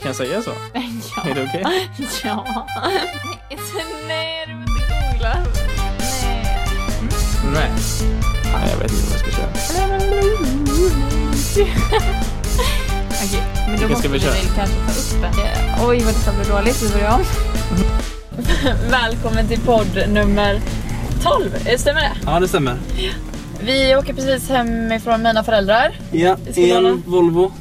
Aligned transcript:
Kan 0.00 0.06
jag 0.08 0.16
säga 0.16 0.42
så? 0.42 0.50
Ja. 1.16 1.30
Är 1.30 1.34
det 1.34 1.42
okej? 1.42 1.64
Ja. 2.24 2.66
Nej, 4.08 4.44
du 4.46 4.52
inte 4.52 4.72
googla. 5.12 5.36
Nej. 7.54 7.54
Nej. 7.54 7.70
Nej, 8.52 8.70
jag 8.70 8.78
vet 8.78 8.92
inte 8.92 9.04
vad 9.04 9.12
jag 9.12 9.20
ska 9.20 9.30
köra. 9.30 9.96
Okej, 13.24 13.42
men 13.68 13.80
då 13.80 13.88
måste 13.88 14.08
vi 14.08 14.18
väl 14.18 14.28
kanske 14.28 14.46
ta 14.56 14.62
upp 14.62 15.24
en. 15.24 15.86
Oj, 15.88 16.02
vad 16.04 16.14
detta 16.14 16.32
blev 16.32 16.48
dåligt. 16.48 16.82
Vi 16.82 16.88
börjar 16.92 17.14
om. 17.14 17.22
Välkommen 18.90 19.48
till 19.48 19.60
podd 19.60 20.04
nummer 20.08 20.60
12. 21.22 21.54
Eh, 21.66 21.76
Stämmer 21.78 22.00
det? 22.00 22.12
Ja, 22.26 22.40
det 22.40 22.48
stämmer. 22.48 22.76
Vi 23.60 23.96
åker 23.96 24.14
precis 24.14 24.48
hemifrån 24.48 25.22
mina 25.22 25.44
föräldrar. 25.44 25.98
Ja, 26.12 26.36
en 26.56 27.02
Volvo. 27.06 27.52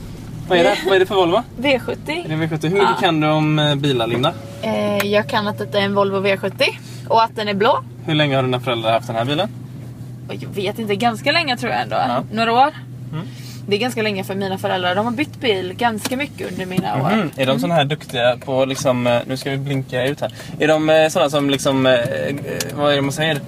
Vad 0.49 0.57
är 0.59 0.63
det? 0.63 0.77
Vad 0.85 0.95
är 0.95 0.99
det 0.99 1.05
för 1.05 1.15
Volvo? 1.15 1.41
V70. 1.59 2.25
Är 2.25 2.29
det 2.29 2.35
V70? 2.35 2.61
Hur 2.63 2.69
mycket 2.69 2.73
Ja. 2.73 2.97
kan 3.01 3.19
du 3.19 3.27
om 3.27 3.59
eh, 3.59 3.75
bilar, 3.75 4.07
Linda? 4.07 4.33
Eh, 4.61 5.05
jag 5.07 5.27
kan 5.29 5.47
att 5.47 5.57
detta 5.57 5.79
är 5.79 5.81
en 5.81 5.95
Volvo 5.95 6.17
V70 6.27 6.63
och 7.07 7.23
att 7.23 7.35
den 7.35 7.47
är 7.47 7.53
blå. 7.53 7.83
Hur 8.05 8.15
länge 8.15 8.35
har 8.35 8.43
dina 8.43 8.59
föräldrar 8.59 8.91
haft 8.91 9.07
den 9.07 9.15
här 9.15 9.25
bilen? 9.25 9.49
Jag 10.29 10.49
vet 10.49 10.79
inte, 10.79 10.95
ganska 10.95 11.31
länge 11.31 11.57
tror 11.57 11.71
jag 11.71 11.81
ändå. 11.81 11.95
Ja. 11.95 12.23
Några 12.31 12.53
år. 12.53 12.73
Mm. 13.13 13.25
Det 13.67 13.75
är 13.75 13.79
ganska 13.79 14.01
länge 14.01 14.23
för 14.23 14.35
mina 14.35 14.57
föräldrar. 14.57 14.95
De 14.95 15.05
har 15.05 15.11
bytt 15.11 15.39
bil 15.39 15.73
ganska 15.77 16.17
mycket 16.17 16.51
under 16.51 16.65
mina 16.65 16.95
år. 17.03 17.15
Mhm. 17.15 17.31
Är 17.37 17.45
de 17.45 17.59
såna 17.59 17.73
här 17.75 17.85
duktiga 17.85 18.37
på 18.45 18.65
liksom, 18.65 19.07
eh, 19.07 19.19
nu 19.27 19.37
ska 19.37 19.49
vi 19.51 19.57
blinka 19.57 20.05
ut 20.05 20.21
här. 20.21 20.33
Är 20.59 20.67
de 20.67 21.09
såna 21.11 21.29
som 21.29 21.49
liksom, 21.49 21.83
vad 22.75 22.91
är 22.91 22.95
det 22.95 23.01
man 23.01 23.11
säger? 23.11 23.39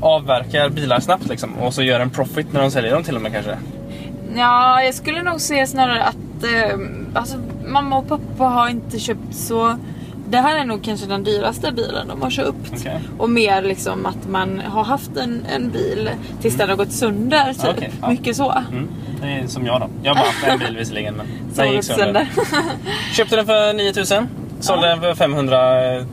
Avverkar 0.00 0.68
bilar 0.68 1.00
snabbt 1.00 1.28
liksom 1.28 1.54
och 1.58 1.74
så 1.74 1.82
gör 1.82 2.00
en 2.00 2.10
profit 2.10 2.52
när 2.52 2.60
de 2.60 2.70
säljer 2.70 2.92
dem 2.92 3.02
till 3.04 3.16
och 3.16 3.22
med 3.22 3.32
kanske? 3.32 3.56
Ja, 4.36 4.82
jag 4.82 4.94
skulle 4.94 5.22
nog 5.22 5.40
säga 5.40 5.66
snarare 5.66 6.02
att 6.04 6.44
eh, 6.44 6.78
alltså, 7.14 7.36
mamma 7.66 7.98
och 7.98 8.08
pappa 8.08 8.44
har 8.44 8.68
inte 8.68 8.98
köpt 8.98 9.34
så... 9.34 9.78
Det 10.28 10.38
här 10.38 10.58
är 10.58 10.64
nog 10.64 10.84
kanske 10.84 11.06
den 11.06 11.24
dyraste 11.24 11.72
bilen 11.72 12.08
de 12.08 12.22
har 12.22 12.30
köpt. 12.30 12.72
Okej. 12.72 13.00
Och 13.18 13.30
mer 13.30 13.62
liksom 13.62 14.06
att 14.06 14.28
man 14.28 14.60
har 14.66 14.84
haft 14.84 15.16
en, 15.16 15.46
en 15.54 15.70
bil 15.70 16.10
tills 16.42 16.56
den 16.56 16.68
har 16.68 16.76
gått 16.76 16.92
sönder. 16.92 17.52
Typ. 17.52 17.64
Okej, 17.76 17.90
ja. 18.02 18.08
Mycket 18.10 18.36
så. 18.36 18.50
Mm. 18.72 18.88
Det 19.22 19.26
är 19.28 19.46
som 19.46 19.66
jag 19.66 19.80
då. 19.80 19.88
Jag 20.02 20.14
har 20.14 20.16
bara 20.22 20.26
haft 20.26 20.46
en 20.46 20.58
bil 20.58 20.76
visserligen 20.76 21.14
men 21.14 21.26
den 21.54 21.72
gick 21.72 21.84
sönder. 21.84 22.04
sönder. 22.04 22.28
Köpte 23.16 23.36
den 23.36 23.46
för 23.46 23.72
9000. 23.74 24.28
Sålde 24.60 24.86
Ja. 24.86 24.92
den 24.92 25.00
för 25.02 25.14
500 25.14 25.58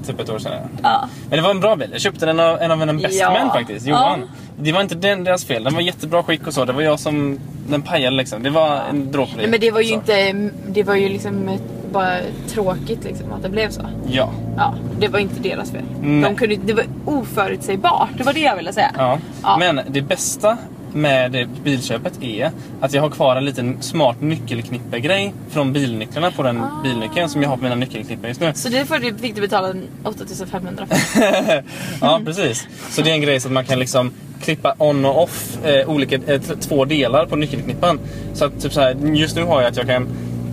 typ 0.07 0.19
ett 0.19 0.29
år 0.29 0.39
sedan. 0.39 0.69
ja. 0.83 1.07
Men 1.29 1.37
det 1.37 1.43
var 1.43 1.51
en 1.51 1.59
bra 1.59 1.75
bil. 1.75 1.89
Jag 1.91 2.01
köpte 2.01 2.25
den 2.25 2.39
av 2.39 2.61
en 2.61 2.71
av 2.71 2.77
mina 2.77 2.93
best 2.93 3.19
Ja. 3.19 3.31
män 3.31 3.49
faktiskt, 3.49 3.87
Johan. 3.87 4.29
Det 4.59 4.71
var 4.71 4.81
inte 4.81 4.95
den, 4.95 5.23
deras 5.23 5.45
fel. 5.45 5.63
Den 5.63 5.73
var 5.73 5.81
jättebra 5.81 6.23
skick 6.23 6.47
och 6.47 6.53
så. 6.53 6.65
Det 6.65 6.73
var 6.73 6.81
jag 6.81 6.99
som... 6.99 7.39
Den 7.69 7.81
pajade 7.81 8.15
liksom. 8.15 8.43
Det 8.43 8.49
var 8.49 8.81
en 8.89 9.11
dråplig. 9.11 9.37
Nej, 9.37 9.47
men 9.47 9.59
det 9.59 9.71
var 9.71 9.81
ju 9.81 9.87
så. 9.87 9.93
inte... 9.93 10.49
Det 10.67 10.83
var 10.83 10.95
ju 10.95 11.09
liksom 11.09 11.57
bara 11.91 12.17
tråkigt 12.47 13.03
liksom 13.03 13.33
att 13.33 13.43
det 13.43 13.49
blev 13.49 13.69
så. 13.69 13.81
Ja. 14.11 14.29
Ja, 14.57 14.75
det 14.99 15.07
var 15.07 15.19
inte 15.19 15.39
deras 15.39 15.71
fel. 15.71 15.81
Nej. 16.01 16.21
De 16.21 16.35
kunde, 16.35 16.55
det 16.55 16.73
var 16.73 16.85
oförutsägbart. 17.05 18.09
Det 18.17 18.23
var 18.23 18.33
det 18.33 18.39
jag 18.39 18.55
ville 18.55 18.73
säga. 18.73 18.91
ja. 18.97 19.17
Ja. 19.43 19.57
Men 19.59 19.79
det 19.87 20.01
bästa 20.01 20.57
med 20.93 21.47
bilköpet 21.63 22.23
är 22.23 22.51
att 22.81 22.93
jag 22.93 23.01
har 23.01 23.09
kvar 23.09 23.35
en 23.35 23.45
liten 23.45 23.77
smart 23.81 24.21
nyckelknippe-grej 24.21 25.33
från 25.49 25.73
bilnycklarna 25.73 26.31
på 26.31 26.43
den 26.43 26.61
Ah. 26.61 26.81
bilnyckeln 26.83 27.29
som 27.29 27.41
jag 27.41 27.49
har 27.49 27.57
på 27.57 27.63
mina 27.63 27.75
nyckelknippor 27.75 28.27
just 28.27 28.41
nu. 28.41 28.51
Så 28.55 28.69
det 28.69 28.85
får 28.85 28.97
du, 28.99 29.17
fick 29.17 29.35
du 29.35 29.41
betala 29.41 29.73
8500 30.03 30.85
för. 30.85 31.63
ja, 32.01 32.21
precis. 32.25 32.67
Så 32.89 33.01
det 33.01 33.09
är 33.09 33.13
en 33.13 33.21
grej 33.21 33.39
så 33.39 33.47
att 33.47 33.51
man 33.53 33.65
kan 33.65 33.79
liksom 33.79 34.11
klippa 34.41 34.75
on 34.77 35.05
och 35.05 35.23
off 35.23 35.57
eh, 35.65 35.89
olika, 35.89 36.15
eh, 36.15 36.41
två 36.41 36.85
delar 36.85 37.25
på 37.25 37.35
nyckelknippan. 37.35 37.99
Så 38.33 38.45
att 38.45 38.61
typ 38.61 38.73
så 38.73 38.81
här, 38.81 38.95
just 39.13 39.35
nu 39.35 39.43
har 39.43 39.61
jag 39.61 39.69
att 39.71 39.77
jag 39.77 39.85
kan 39.87 40.07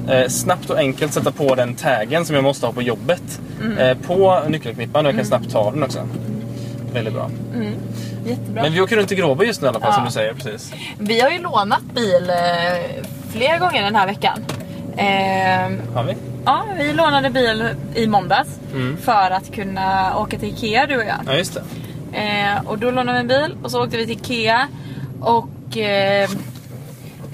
eh, 0.08 0.28
snabbt 0.28 0.70
och 0.70 0.78
enkelt 0.78 1.12
sätta 1.12 1.30
på 1.32 1.54
den 1.54 1.74
taggen 1.74 2.24
som 2.24 2.34
jag 2.34 2.44
måste 2.44 2.66
ha 2.66 2.72
på 2.72 2.82
jobbet 2.82 3.40
Mm. 3.62 3.78
eh, 3.78 3.96
på 4.06 4.42
nyckelknippan 4.48 5.06
och 5.06 5.12
jag 5.12 5.16
kan 5.16 5.26
snabbt 5.26 5.50
ta 5.50 5.70
den 5.70 5.82
också. 5.82 6.08
Väldigt 6.92 7.14
bra. 7.14 7.30
Jättebra. 8.26 8.62
Men 8.62 8.72
vi 8.72 8.80
åker 8.80 8.96
runt 8.96 9.12
i 9.12 9.14
Gråbo 9.14 9.44
just 9.44 9.60
nu 9.60 9.66
i 9.66 9.68
alla 9.68 9.80
fall 9.80 9.88
Ja. 9.90 9.94
som 9.94 10.04
du 10.04 10.10
säger. 10.10 10.34
precis. 10.34 10.72
Vi 10.98 11.20
har 11.20 11.30
ju 11.30 11.38
lånat 11.38 11.82
bil 11.94 12.30
eh, 12.30 13.04
flera 13.32 13.58
gånger 13.58 13.82
den 13.82 13.94
här 13.96 14.06
veckan. 14.06 14.38
Eh, 14.96 15.94
Har 15.94 16.04
vi? 16.04 16.14
ja, 16.44 16.64
vi 16.78 16.92
lånade 16.92 17.30
bil 17.30 17.68
i 17.94 18.06
måndags 18.06 18.48
Mm. 18.74 18.96
för 18.96 19.30
att 19.30 19.54
kunna 19.54 20.16
åka 20.18 20.38
till 20.38 20.48
Ikea 20.48 20.86
du 20.86 20.96
och 20.96 21.04
jag. 21.04 21.16
Ja, 21.26 21.34
just 21.34 21.54
det. 21.54 21.62
Eh, 22.18 22.60
och 22.66 22.78
då 22.78 22.90
lånade 22.90 23.12
vi 23.12 23.20
en 23.20 23.28
bil 23.28 23.56
och 23.62 23.70
så 23.70 23.84
åkte 23.84 23.96
vi 23.96 24.06
till 24.06 24.16
Ikea 24.16 24.68
och 25.20 25.76
eh, 25.76 26.30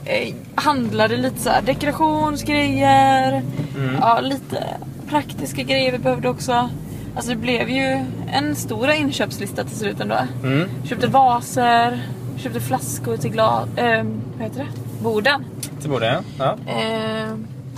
eh, 0.05 0.35
handlade 0.55 1.17
lite 1.17 1.41
så 1.41 1.51
här 1.51 1.63
dekorationsgrejer. 1.63 3.43
Mm. 3.77 3.97
Ja, 4.01 4.21
lite 4.21 4.65
praktiska 5.09 5.63
grejer 5.63 5.93
vi 5.93 5.99
behövde 5.99 6.29
också. 6.29 6.71
Alltså 7.17 7.31
det 7.31 7.37
blev 7.37 7.69
ju 7.71 8.05
en 8.33 8.57
stor 8.57 8.91
inköpslista 8.91 9.65
till 9.65 9.77
slut 9.77 10.01
ändå. 10.01 10.19
Mm. 10.45 10.69
Köpte 10.85 11.07
vaser, 11.07 12.03
köpte 12.37 12.61
flaskor 12.61 13.17
till 13.17 13.31
glas... 13.31 13.69
Eh, 13.77 14.05
vad 14.39 14.43
heter 14.49 14.59
det? 14.59 15.03
Borden. 15.03 15.45
Det 15.83 15.89
borde 15.89 16.07
jag. 16.07 16.23
Ja. 16.39 16.57
Eh, 16.73 17.29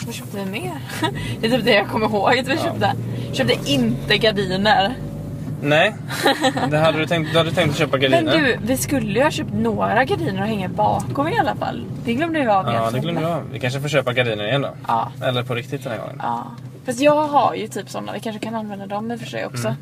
vad 0.07 0.15
köpte 0.15 0.37
vi 0.37 0.45
mer? 0.51 0.73
det 1.41 1.47
är 1.47 1.51
typ 1.51 1.65
det 1.65 1.75
jag 1.75 1.89
kommer 1.89 2.07
ihåg 2.07 2.39
att 2.39 2.49
vi 2.49 2.55
Ja. 2.55 2.63
köpte. 2.63 2.93
Köpte 3.33 3.71
inte 3.73 4.19
gardiner. 4.19 4.95
Nej, 5.63 5.95
det 6.71 6.79
hade 6.79 6.99
du 6.99 7.07
tänkt, 7.07 7.33
du 7.33 7.39
hade 7.39 7.51
tänkt 7.51 7.71
att 7.71 7.79
köpa 7.79 7.99
gardiner. 7.99 8.23
Men 8.23 8.43
du, 8.45 8.59
vi 8.63 8.77
skulle 8.77 9.19
ju 9.19 9.23
ha 9.23 9.31
köpt 9.31 9.53
några 9.55 10.05
gardiner 10.05 10.43
att 10.43 10.49
hänga 10.49 10.69
bakom 10.69 11.29
i 11.29 11.39
alla 11.39 11.55
fall. 11.55 11.85
Det 12.05 12.15
glömde 12.15 12.41
vi 12.41 12.47
av 12.49 12.67
Ja, 12.73 12.91
det 12.91 12.99
glömde 13.01 13.23
jag. 13.23 13.41
Vi 13.53 13.59
kanske 13.59 13.81
får 13.81 13.89
köpa 13.89 14.13
gardiner 14.13 14.49
igen 14.49 14.63
då. 14.63 14.71
Ja. 14.89 15.13
Eller 15.23 15.43
på 15.43 15.55
riktigt 15.55 15.83
den 15.85 15.93
här 15.93 15.99
gången. 16.01 16.21
Ja. 16.23 16.47
Fast 16.89 17.01
jag 17.01 17.25
har 17.29 17.55
ju 17.55 17.69
typ 17.69 17.91
sådana, 17.91 18.13
vi 18.13 18.21
kanske 18.21 18.41
kan 18.41 18.55
använda 18.55 18.87
dem 18.87 19.13
i 19.13 19.15
och 19.15 19.19
för 19.21 19.27
sig 19.27 19.47
också. 19.47 19.75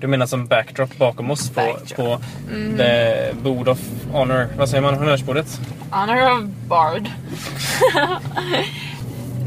Du 0.00 0.06
menar 0.06 0.26
som 0.26 0.46
backdrop 0.46 0.98
bakom 0.98 1.30
oss 1.30 1.50
på, 1.50 1.60
Backdrop. 1.60 1.96
på 1.96 2.18
Mm. 2.54 2.76
the 2.76 3.32
board 3.42 3.68
of 3.68 3.78
honor. 4.12 4.46
Vad 4.58 4.68
säger 4.68 4.82
man? 4.82 4.94
Honnörsbordet? 4.94 5.60
Honor 5.90 6.32
of 6.38 6.44
Bard. 6.68 7.02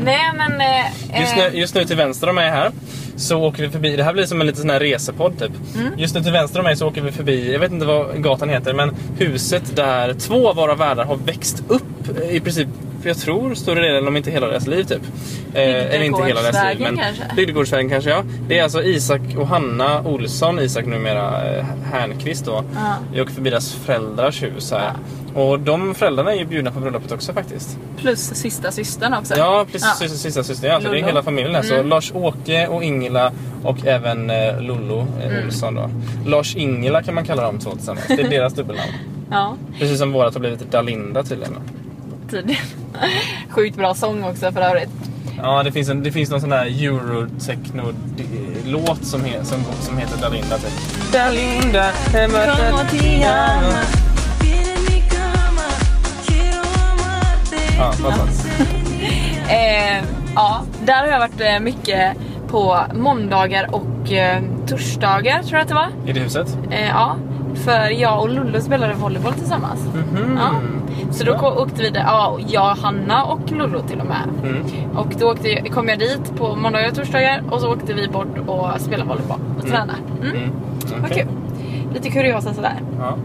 Nej 0.04 0.20
men... 0.38 0.62
Eh, 0.62 1.22
Just 1.22 1.38
eh, 1.38 1.44
nu, 1.52 1.60
just 1.60 1.76
nu 1.76 1.86
till 1.86 1.96
vänster 1.98 2.30
om 2.30 2.36
mig 2.36 2.50
här 2.50 2.72
så 3.16 3.40
åker 3.40 3.64
vi 3.64 3.70
förbi, 3.70 3.96
det 3.96 4.04
här 4.04 4.14
blir 4.14 4.26
som 4.26 4.42
en 4.42 4.48
liten 4.48 4.62
sån 4.62 4.70
här 4.70 4.80
resepodd 4.80 5.40
typ. 5.40 5.52
Mm. 5.76 6.00
Just 6.00 6.16
nu 6.16 6.24
till 6.24 6.32
vänster 6.32 6.60
om 6.60 6.64
mig 6.66 6.76
så 6.76 6.88
åker 6.88 7.02
vi 7.02 7.12
förbi, 7.12 7.52
jag 7.54 7.60
vet 7.60 7.72
inte 7.72 7.86
vad 7.86 8.24
gatan 8.24 8.50
heter, 8.50 8.74
men 8.74 8.96
huset 9.18 9.76
där 9.76 10.14
två 10.14 10.50
av 10.50 10.56
våra 10.56 10.76
värdar 10.76 11.06
har 11.06 11.16
växt 11.16 11.64
upp 11.68 12.18
i 12.32 12.40
princip, 12.40 12.68
för 13.02 13.10
jag 13.10 13.18
tror 13.18 13.54
större 13.56 13.82
delen, 13.82 14.08
om 14.08 14.18
inte 14.18 14.32
hela 14.32 14.48
deras 14.48 14.68
liv 14.68 14.84
typ. 14.84 15.02
Eh, 15.54 15.62
eller 15.64 16.04
inte 16.04 16.24
hela 16.24 16.42
deras 16.42 16.66
liv, 16.78 16.82
men 16.88 16.98
kanske? 16.98 17.24
Bygdegårdsvägen 17.36 17.90
kanske 17.90 18.10
ja. 18.10 18.24
Det 18.48 18.60
är 18.60 18.64
alltså 18.64 18.84
Isak 18.84 19.22
och 19.38 19.48
Hanna 19.48 20.02
Olsson, 20.02 20.60
Isak 20.60 20.86
numera 20.86 21.56
eh, 21.58 21.66
Härnqvist 21.92 22.46
då. 22.46 22.64
Ja. 23.14 23.22
Åker 23.22 23.34
förbi 23.34 23.50
deras 23.50 23.74
föräldrars 23.74 24.44
hus 24.44 24.72
här. 24.72 24.94
Och 25.36 25.60
de 25.60 25.96
föräldrarna 25.96 26.32
är 26.34 26.38
ju 26.38 26.46
bjudna 26.46 26.72
på 26.72 26.80
bröllopet 26.80 27.12
också 27.12 27.34
faktiskt. 27.34 27.78
Plus 27.98 28.20
sista 28.36 28.72
systern 28.72 29.14
också. 29.14 29.34
Ja, 29.38 29.66
precis. 29.72 29.88
Ja. 29.88 29.96
Sista, 30.08 30.18
sista 30.18 30.44
syster. 30.44 30.68
Ja, 30.68 30.82
så 30.82 30.92
det 30.92 31.00
är 31.00 31.04
hela 31.04 31.24
familjen 31.24 31.56
här. 31.56 31.62
Så 31.62 31.74
Mm. 31.74 31.88
Lars-Åke 31.88 32.68
och 32.68 32.84
Ingela 32.84 33.32
och 33.64 33.86
även 33.86 34.30
eh, 34.30 34.62
Lollo 34.62 35.08
eh, 35.22 35.28
Mm. 35.32 35.46
Olsson 35.46 35.76
då. 35.76 35.90
Lars-Ingela 36.26 37.04
kan 37.04 37.16
man 37.16 37.26
kalla 37.26 37.44
dem 37.44 37.60
två 37.60 37.72
tillsammans. 37.72 38.08
Det 38.08 38.22
är 38.22 38.30
deras 38.30 38.54
dubbelnamn. 38.54 38.92
Ja, 39.34 39.56
Precis 39.80 40.00
som 40.00 40.12
vårat 40.12 40.34
har 40.34 40.40
blivit 40.40 40.72
Dalinda 40.72 41.24
tydligen. 41.24 41.56
Tydligen. 42.32 42.62
Sjukt 43.50 43.78
bra 43.78 43.94
sång 43.94 44.24
också 44.24 44.52
för 44.52 44.62
övrigt. 44.62 44.90
Ja, 45.38 45.64
det 45.64 45.72
finns, 45.72 45.90
en, 45.90 46.04
det 46.04 46.12
finns 46.12 46.30
någon 46.30 46.42
sån 46.42 46.52
här 46.52 46.66
eurotechno-låt 46.66 49.06
som, 49.06 49.24
he, 49.26 49.46
som, 49.46 49.64
som 49.82 49.98
heter 49.98 50.18
Dalinda 50.22 50.58
typ. 50.58 50.72
Dalinda. 51.14 51.92
Ja, 57.78 57.94
vad. 58.04 58.14
Eh, 59.50 60.04
ja, 60.36 60.62
där 60.86 61.00
har 61.00 61.08
jag 61.08 61.20
varit 61.20 61.42
eh, 61.42 61.60
mycket 61.60 62.14
på 62.48 62.78
måndagar 62.94 63.76
och 63.76 64.12
eh, 64.12 64.42
torsdagar 64.68 65.40
tror 65.44 65.54
jag 65.54 65.62
att 65.62 65.68
det 65.68 65.74
var. 65.74 65.88
I 66.06 66.12
det 66.14 66.20
huset? 66.20 66.58
Eh, 66.72 66.88
ja, 66.88 67.16
för 67.66 67.90
jag 67.90 68.22
och 68.22 68.30
Lollo 68.30 68.62
spelade 68.62 68.94
volleyboll 68.94 69.34
tillsammans. 69.34 69.80
Mhm. 69.80 70.38
Ja. 70.38 70.52
Så 71.12 71.24
då 71.24 71.38
ko- 71.38 71.62
åkte 71.64 71.82
vi 71.84 71.90
där, 71.90 72.00
ja, 72.02 72.40
jag, 72.48 72.76
Hanna 72.76 73.24
och 73.24 73.52
Lollo 73.52 73.82
till 73.82 74.00
och 74.00 74.06
med. 74.06 74.30
Mm. 74.44 74.66
Och 74.98 75.08
då 75.20 75.32
åkte, 75.32 75.56
kom 75.70 75.90
jag 75.90 76.00
dit 76.00 76.36
på 76.38 76.56
måndagar 76.56 76.90
och 76.90 76.96
torsdagar 76.96 77.44
och 77.50 77.62
så 77.62 77.74
åkte 77.74 77.94
vi 77.94 78.08
bort 78.08 78.38
och 78.48 78.82
spelade 78.82 79.10
volleyboll 79.10 79.40
och 79.58 79.64
tränade. 79.68 79.94
Mm. 80.22 80.36
Mm. 80.36 80.52
Vad 81.02 81.12
Okej. 81.12 81.24
kul. 81.24 81.94
Lite 81.94 82.10
kuriosa 82.10 82.54
sådär. 82.54 82.76
Ja. 83.00 83.18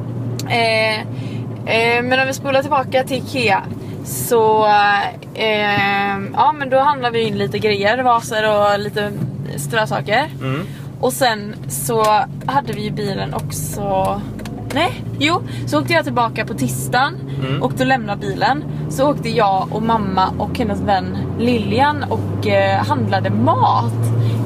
Eh, 0.51 1.01
eh, 1.67 2.03
men 2.03 2.21
om 2.21 2.27
vi 2.27 2.33
spolar 2.33 2.61
tillbaka 2.63 3.05
till 3.05 3.17
Ikea 3.17 3.63
så 4.05 4.67
eh, 5.35 6.19
ja 6.35 6.53
men 6.59 6.71
då 6.71 6.79
handlar 6.79 7.11
vi 7.11 7.23
in 7.23 7.39
lite 7.39 7.59
grejer, 7.59 8.03
vaser 8.03 8.51
och 8.73 8.79
lite 8.79 9.13
strösaker. 9.57 10.31
Mm. 10.41 10.61
Och 11.01 11.13
sen 11.13 11.55
så 11.69 12.05
hade 12.47 12.73
vi 12.73 12.83
ju 12.83 12.91
bilen 12.91 13.35
också 13.35 14.21
Nej, 14.77 15.03
jo. 15.19 15.41
Så 15.67 15.81
åkte 15.81 15.93
jag 15.93 16.05
tillbaka 16.05 16.45
på 16.47 16.55
tisdagen 16.55 17.15
Mm. 17.47 17.63
och 17.63 17.73
då 17.79 17.85
lämnade 17.85 18.21
bilen. 18.21 18.65
Så 18.91 19.11
åkte 19.11 19.29
jag 19.29 19.67
och 19.71 19.83
mamma 19.83 20.29
och 20.39 20.59
hennes 20.59 20.81
vän 20.81 21.17
Lilian 21.39 22.05
och 22.09 22.47
eh, 22.47 22.85
handlade 22.85 23.31
mat 23.31 23.93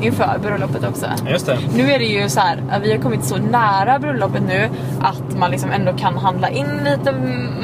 inför 0.02 0.38
bröllopet 0.42 0.84
också. 0.88 1.06
Just 1.30 1.46
det. 1.46 1.58
Nu 1.76 1.90
är 1.92 1.98
det 1.98 2.04
ju 2.04 2.28
så 2.28 2.40
här, 2.40 2.62
att 2.70 2.82
vi 2.82 2.92
har 2.92 2.98
kommit 2.98 3.24
så 3.24 3.36
nära 3.36 3.98
bröllopet 3.98 4.42
nu 4.48 4.68
att 5.00 5.38
man 5.38 5.50
liksom 5.50 5.70
ändå 5.70 5.92
kan 5.92 6.16
handla 6.18 6.48
in 6.50 6.66
lite 6.84 7.12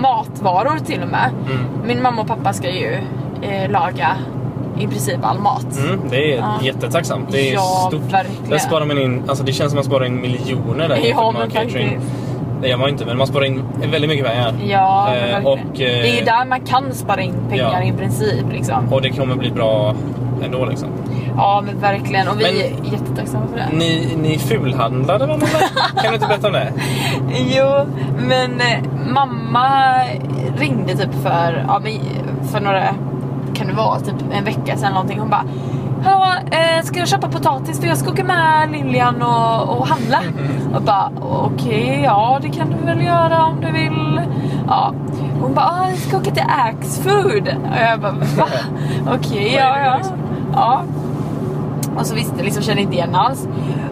matvaror 0.02 0.78
till 0.86 1.02
och 1.02 1.08
med. 1.08 1.30
Mm. 1.50 1.62
Min 1.86 2.02
mamma 2.02 2.22
och 2.22 2.28
pappa 2.28 2.52
ska 2.52 2.70
ju 2.70 2.98
eh, 3.42 3.70
laga 3.70 4.16
i 4.78 4.86
princip 4.86 5.18
all 5.22 5.38
mat. 5.38 5.78
Mm, 5.78 6.00
det 6.10 6.32
är 6.34 6.36
Ja. 6.38 6.54
jättetacksamt. 6.62 7.28
Det 7.32 7.50
är 7.50 7.54
Ja, 7.54 7.86
stort. 7.88 8.12
verkligen. 8.12 8.50
Där 8.50 8.58
sparar 8.58 8.84
man 8.86 8.98
in, 8.98 9.22
alltså 9.28 9.44
det 9.44 9.52
känns 9.52 9.70
som 9.72 9.78
att 9.80 9.84
man 9.86 9.90
sparar 9.90 10.04
in 10.06 10.20
miljoner 10.20 10.88
där 10.88 10.96
Ja, 11.04 11.30
men 11.38 11.50
faktiskt. 11.50 11.76
Det 12.62 12.68
gör 12.68 12.76
man 12.76 12.88
inte, 12.88 13.04
men 13.06 13.18
man 13.18 13.26
sparar 13.26 13.44
in 13.44 13.62
väldigt 13.92 14.10
mycket 14.10 14.26
pengar. 14.26 14.54
Ja, 14.66 15.14
Eh, 15.14 15.46
och, 15.46 15.58
eh, 15.58 15.64
det 15.74 16.08
är 16.10 16.18
ju 16.18 16.24
där 16.24 16.44
man 16.44 16.60
kan 16.60 16.92
spara 16.94 17.20
in 17.22 17.34
pengar 17.50 17.80
ja. 17.82 17.88
i 17.88 17.92
princip. 17.92 18.44
Liksom. 18.52 18.92
Och 18.92 19.02
det 19.02 19.10
kommer 19.10 19.34
bli 19.36 19.50
bra 19.50 19.94
ändå 20.44 20.64
liksom. 20.64 20.88
Ja 21.36 21.62
men 21.66 21.80
verkligen 21.80 22.28
och 22.28 22.40
vi 22.40 22.44
Men- 22.44 22.54
är 22.54 22.92
jättetacksamma 22.92 23.46
för 23.46 23.56
det. 23.56 23.68
Ni, 23.76 24.08
ni 24.22 24.38
fulhandlade 24.38 25.26
väl? 25.26 25.40
Kan 26.02 26.08
du 26.08 26.14
inte 26.14 26.26
berätta 26.26 26.46
om 26.46 26.52
det? 26.52 26.72
Jo, 27.56 27.86
men 28.28 28.60
eh, 28.60 28.78
mamma 29.12 29.94
ringde 30.58 30.96
typ 30.96 31.14
för, 31.22 31.64
ja, 31.68 31.80
för 32.52 32.60
några, 32.60 32.82
kan 33.54 33.66
det 33.66 33.72
vara, 33.74 34.00
typ 34.00 34.14
en 34.32 34.44
vecka 34.44 34.76
sedan 34.76 34.92
någonting. 34.92 35.18
Hon 35.18 35.30
bara 35.30 35.44
Hallå, 36.06 36.24
eh, 36.50 36.84
ska 36.84 36.98
jag 36.98 37.08
köpa 37.08 37.28
potatis 37.28 37.80
för 37.80 37.86
jag 37.86 37.98
ska 37.98 38.10
åka 38.10 38.24
med 38.24 38.70
Lilian 38.72 39.22
och, 39.22 39.78
och 39.78 39.86
handla? 39.86 40.22
Och 40.74 40.82
bara 40.82 41.10
okej, 41.20 42.00
ja 42.04 42.38
det 42.42 42.48
kan 42.48 42.70
du 42.70 42.86
väl 42.86 43.04
göra 43.04 43.44
om 43.44 43.60
du 43.60 43.72
vill. 43.72 44.20
Ja. 44.66 44.94
Hon 45.40 45.54
bara, 45.54 45.66
ah, 45.66 45.88
jag 45.88 45.98
ska 45.98 46.16
åka 46.16 46.30
till 46.30 46.44
Axfood. 46.48 47.48
Och 47.48 47.78
jag 47.80 48.00
bara, 48.00 48.12
va? 48.12 48.46
Okej, 49.14 49.54
är 49.54 49.60
ja 49.60 49.78
ja. 49.78 49.96
liksom? 49.96 50.16
ja. 50.52 50.82
Och 51.96 52.06
så 52.06 52.14
visste 52.14 52.42
liksom, 52.42 52.62
kände 52.62 52.82
inte 52.82 52.94
igen 52.94 53.14
alls. 53.14 53.48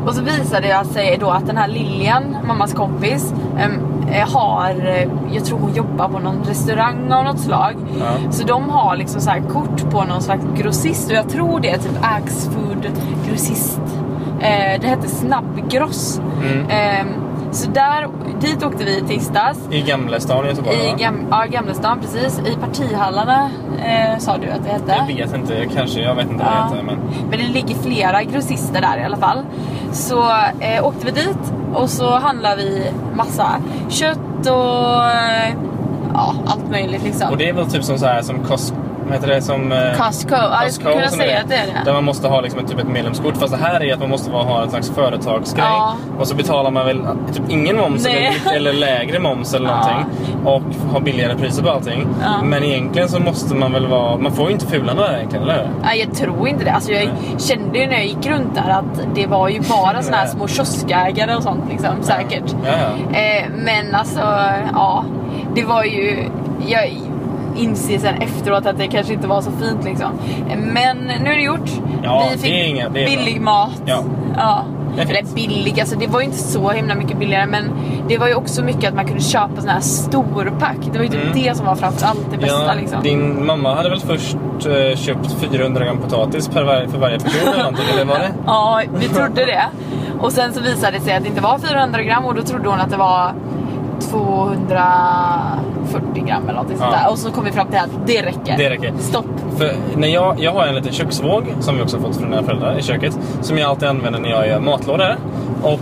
Och 0.07 0.15
så 0.15 0.23
visade 0.23 0.67
det 0.67 0.85
sig 0.85 1.19
då 1.21 1.31
att 1.31 1.47
den 1.47 1.57
här 1.57 1.69
Lilian, 1.69 2.37
mammas 2.47 2.73
kompis, 2.73 3.35
eh, 3.59 3.71
har, 4.29 4.71
eh, 4.71 5.09
jag 5.33 5.45
tror 5.45 5.59
hon 5.59 5.75
jobbar 5.75 6.09
på 6.09 6.19
någon 6.19 6.45
restaurang 6.45 7.13
av 7.13 7.25
något 7.25 7.41
slag. 7.41 7.75
Ja. 8.01 8.33
Så 8.33 8.47
de 8.47 8.71
har 8.71 8.97
liksom 8.97 9.21
så 9.21 9.31
här 9.31 9.41
kort 9.41 9.91
på 9.91 10.05
någon 10.05 10.23
slags 10.23 10.45
grossist 10.57 11.11
och 11.11 11.17
jag 11.17 11.29
tror 11.29 11.61
det 11.61 11.71
är 11.71 11.79
typ 11.79 11.99
Axfood 12.03 12.87
grossist. 13.29 13.81
Eh, 14.41 14.81
det 14.81 14.87
hette 14.87 15.09
Snabbgross. 15.09 16.21
Mm. 16.43 16.67
Ehm, 16.71 17.07
så 17.53 17.71
där, 17.71 18.09
dit 18.41 18.63
åkte 18.65 18.85
vi 18.85 18.97
i 18.99 19.01
tisdags. 19.01 19.59
I 19.71 19.81
Gamlestan 19.83 20.45
i 20.45 20.49
Göteborg 20.49 20.77
I 20.77 21.03
gam, 21.03 21.27
ja, 21.31 21.45
Gamlestan 21.51 22.01
precis. 22.01 22.39
I 22.39 22.57
partihallarna 22.57 23.51
eh, 23.85 24.19
sa 24.19 24.37
du 24.39 24.51
att 24.51 24.65
det 24.65 24.71
hette. 24.71 25.05
Jag 25.09 25.27
vet 25.27 25.35
inte, 25.35 25.67
kanske. 25.75 26.01
Jag 26.01 26.15
vet 26.15 26.31
inte 26.31 26.45
vad 26.45 26.53
det 26.53 26.59
Ja. 26.59 26.65
heter. 26.65 26.83
Men... 26.83 26.99
Men 27.31 27.39
det 27.39 27.47
ligger 27.53 27.75
flera 27.75 28.23
grossister 28.23 28.81
där 28.81 28.99
i 28.99 29.05
alla 29.05 29.17
fall. 29.17 29.39
Så 29.93 30.23
eh, 30.61 30.87
åkte 30.87 31.07
vi 31.07 31.11
dit 31.13 31.53
och 31.75 31.91
så 31.91 32.19
handlar 32.19 32.57
vi 32.57 32.91
massa 33.17 33.61
kött 33.89 34.47
och 34.47 35.05
eh, 35.11 35.55
ja, 36.15 36.35
allt 36.47 36.71
möjligt 36.71 37.03
liksom. 37.03 37.31
Och 37.31 37.37
det 37.37 37.49
är 37.49 37.53
väl 37.53 37.71
typ 37.71 37.85
som 37.85 37.99
så 37.99 38.07
här 38.07 38.23
som 38.23 38.39
Costco, 38.39 38.77
vad 39.05 39.13
heter 39.15 39.29
det? 39.29 39.43
Som, 39.43 39.73
eh, 39.73 39.79
Costco, 39.99 40.35
ja, 40.35 40.63
jag 40.63 40.73
skulle 40.73 40.93
kunna 40.93 41.09
säga 41.09 41.41
att 41.41 41.49
det 41.49 41.55
är 41.55 41.67
det. 41.67 41.83
Där 41.85 41.93
man 41.93 42.05
måste 42.05 42.29
ha 42.29 42.41
liksom 42.41 42.61
ett, 42.61 42.69
typ 42.71 42.79
ett 42.79 42.89
medlemskort. 42.89 43.37
Fast 43.37 43.53
det 43.53 43.59
här 43.59 43.83
är 43.85 43.93
att 43.95 44.01
man 44.01 44.11
måste 44.11 44.31
ha 44.31 44.63
en 44.63 44.71
slags 44.71 44.91
företagsgrej. 44.91 45.65
Ja. 45.69 45.97
Och 46.19 46.27
så 46.29 46.35
betalar 46.35 46.71
man 46.71 46.87
väl 46.87 47.01
typ 47.35 47.43
ingen 47.49 47.77
moms 47.77 48.05
Nej. 48.05 48.37
eller, 48.47 48.57
eller 48.57 48.73
lägre 48.73 49.19
moms 49.19 49.55
eller 49.55 49.69
Ja. 49.69 49.77
någonting. 49.77 50.07
Och 50.45 50.93
har 50.93 51.01
billigare 51.01 51.35
priser 51.35 51.63
på 51.63 51.71
allting. 51.71 52.07
Ja. 52.23 52.43
Men 52.45 52.65
egentligen 52.65 53.09
så 53.09 53.21
måste 53.21 53.55
man 53.55 53.73
väl 53.73 53.87
vara... 53.87 54.17
Man 54.17 54.33
får 54.33 54.47
ju 54.47 54.53
inte 54.53 54.67
fulhandla 54.67 55.07
där 55.07 55.17
egentligen, 55.17 55.43
eller? 55.43 55.71
Nej, 55.83 55.99
jag 56.01 56.17
tror 56.17 56.49
inte 56.49 56.65
det. 56.65 56.73
Alltså, 56.73 56.93
jag 56.93 57.09
kände 57.39 57.79
ju 57.79 57.87
när 57.87 57.95
jag 57.95 58.07
gick 58.07 58.27
runt 58.27 58.55
där 58.55 58.71
att 58.71 59.15
det 59.15 59.27
var 59.27 59.49
ju 59.49 59.61
bara 59.61 60.03
såna 60.03 60.17
här 60.17 60.25
Nej. 60.25 60.33
små 60.35 60.49
kioskägare 60.49 61.37
och 61.37 61.43
sånt 61.43 61.65
liksom, 61.71 62.03
säkert. 62.03 62.55
Eh, 63.13 63.45
men 63.57 63.95
alltså, 63.95 64.21
ja. 64.73 65.05
Det 65.55 65.65
var 65.65 65.85
ju... 65.85 66.29
Jag 66.67 66.91
inser 67.57 67.99
sen 67.99 68.15
efteråt 68.15 68.67
att 68.67 68.79
det 68.79 68.87
kanske 68.87 69.13
inte 69.13 69.27
var 69.29 69.41
så 69.43 69.51
fint 69.51 69.85
liksom. 69.85 70.11
Men 70.57 70.97
nu 70.99 71.31
är 71.33 71.37
det 71.37 71.43
gjort. 71.43 71.71
Ja, 72.03 72.29
Vi 72.33 72.39
fick 72.39 72.51
det 72.51 72.61
är 72.61 72.67
inga- 72.69 72.89
det 72.89 73.03
är 73.05 73.07
bra. 73.17 73.17
billig 73.25 73.41
mat. 73.41 73.83
Ja. 73.87 74.03
ja. 74.37 74.65
Eller 74.99 75.35
billig, 75.35 75.81
alltså 75.81 75.97
det 75.99 76.07
var 76.07 76.21
ju 76.21 76.27
inte 76.27 76.39
så 76.39 76.71
himla 76.71 76.95
mycket 76.95 77.19
billigare 77.19 77.47
men 77.47 77.65
det 78.09 78.19
var 78.19 78.29
ju 78.29 78.35
också 78.35 78.63
mycket 78.63 78.85
att 78.89 78.95
man 78.95 79.05
kunde 79.07 79.23
köpa 79.23 79.61
sån 79.61 79.69
här 79.69 79.81
storpack. 79.81 80.77
Det 80.93 80.99
var 80.99 81.05
ju 81.05 81.11
typ 81.11 81.23
Mm. 81.23 81.43
det 81.43 81.57
som 81.57 81.67
var 81.67 81.75
framförallt 81.75 82.27
det 82.31 82.37
bästa 82.39 82.67
Ja, 82.67 82.75
liksom. 82.81 83.03
Din 83.03 83.47
mamma 83.47 83.75
hade 83.75 83.91
väl 83.91 84.01
först 84.01 84.37
eh, 84.67 84.97
köpt 84.97 85.33
400 85.41 85.85
gram 85.85 85.99
potatis 85.99 86.49
per 86.49 86.63
var- 86.63 86.87
för 86.91 86.99
varje 86.99 87.19
person 87.21 87.49
eller 87.53 87.59
någonting, 87.59 87.85
eller 87.95 88.05
var 88.05 88.19
det? 88.19 88.31
Ja, 88.47 88.83
vi 88.99 89.09
trodde 89.09 89.45
det. 89.47 89.65
Och 90.21 90.33
sen 90.33 90.53
så 90.53 90.61
visade 90.61 90.93
det 90.99 91.05
sig 91.05 91.17
att 91.17 91.23
det 91.23 91.29
inte 91.29 91.41
var 91.43 91.59
400 91.59 92.03
gram 92.03 92.25
och 92.25 92.35
då 92.35 92.43
trodde 92.43 92.69
hon 92.69 92.81
att 92.81 92.91
det 92.91 92.97
var 92.97 93.33
240 94.01 96.25
gram 96.27 96.49
eller 96.49 96.59
sånt 96.59 96.73
Ja. 96.81 96.91
där. 96.91 97.11
Och 97.11 97.19
så 97.19 97.31
kom 97.31 97.45
vi 97.45 97.53
fram 97.53 97.67
till 97.69 97.79
att 97.79 97.91
det 98.07 98.23
räcker. 98.23 98.57
Det 98.59 98.71
räcker. 98.71 98.93
Stopp. 98.99 99.27
För 99.59 99.73
när 99.97 100.09
jag, 100.09 100.41
jag 100.41 100.53
har 100.53 100.67
en 100.67 100.75
liten 100.75 100.93
köksvåg 100.93 101.45
som 101.61 101.77
vi 101.77 101.83
också 101.83 101.99
fått 101.99 102.17
från 102.17 102.31
mina 102.31 102.43
föräldrar 102.43 102.79
i 102.79 102.83
köket. 102.83 103.19
Som 103.41 103.59
jag 103.59 103.71
alltid 103.71 103.89
använder 103.89 104.21
när 104.21 104.29
jag 104.31 104.49
gör 104.49 104.61
matlådor. 104.61 105.17
Och 105.63 105.81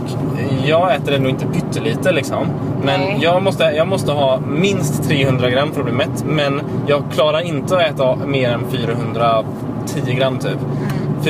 jag 0.64 0.94
äter 0.94 1.14
ändå 1.14 1.28
inte 1.28 1.46
pyttelite 1.46 2.12
liksom. 2.12 2.46
Men 2.84 3.00
Nej. 3.00 3.18
jag 3.20 3.42
måste, 3.42 3.64
jag 3.64 3.88
måste 3.88 4.12
ha 4.12 4.38
minst 4.48 5.08
300 5.08 5.50
gram 5.50 5.72
för 5.72 5.80
att 5.80 5.86
bli 5.86 5.94
mätt. 5.94 6.24
Men 6.26 6.60
jag 6.86 7.02
klarar 7.12 7.40
inte 7.40 7.76
att 7.76 7.82
äta 7.82 8.16
mer 8.26 8.50
än 8.50 8.64
410 8.70 9.44
gram 10.16 10.38
typ. 10.38 10.58